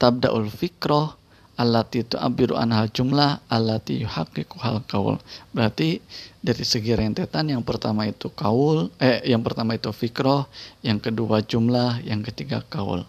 tabda'ul 0.00 0.48
fikroh 0.48 1.20
itu, 1.62 2.18
Abiru 2.18 2.58
Anha, 2.58 2.90
jumlah 2.90 3.38
alati 3.46 4.02
yuhakiku 4.02 4.58
hal 4.58 4.82
kaul 4.88 5.20
berarti 5.54 6.02
dari 6.42 6.64
segi 6.66 6.90
rentetan 6.96 7.54
yang 7.54 7.62
pertama 7.62 8.08
itu 8.08 8.32
kaul 8.34 8.90
eh 8.98 9.22
yang 9.28 9.44
pertama 9.46 9.78
itu 9.78 9.92
fikroh 9.94 10.48
yang 10.82 10.98
kedua 10.98 11.44
jumlah 11.44 12.02
yang 12.02 12.24
ketiga 12.26 12.64
kaul. 12.66 13.06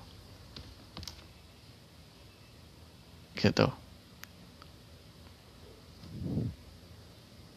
Gitu. 3.34 3.66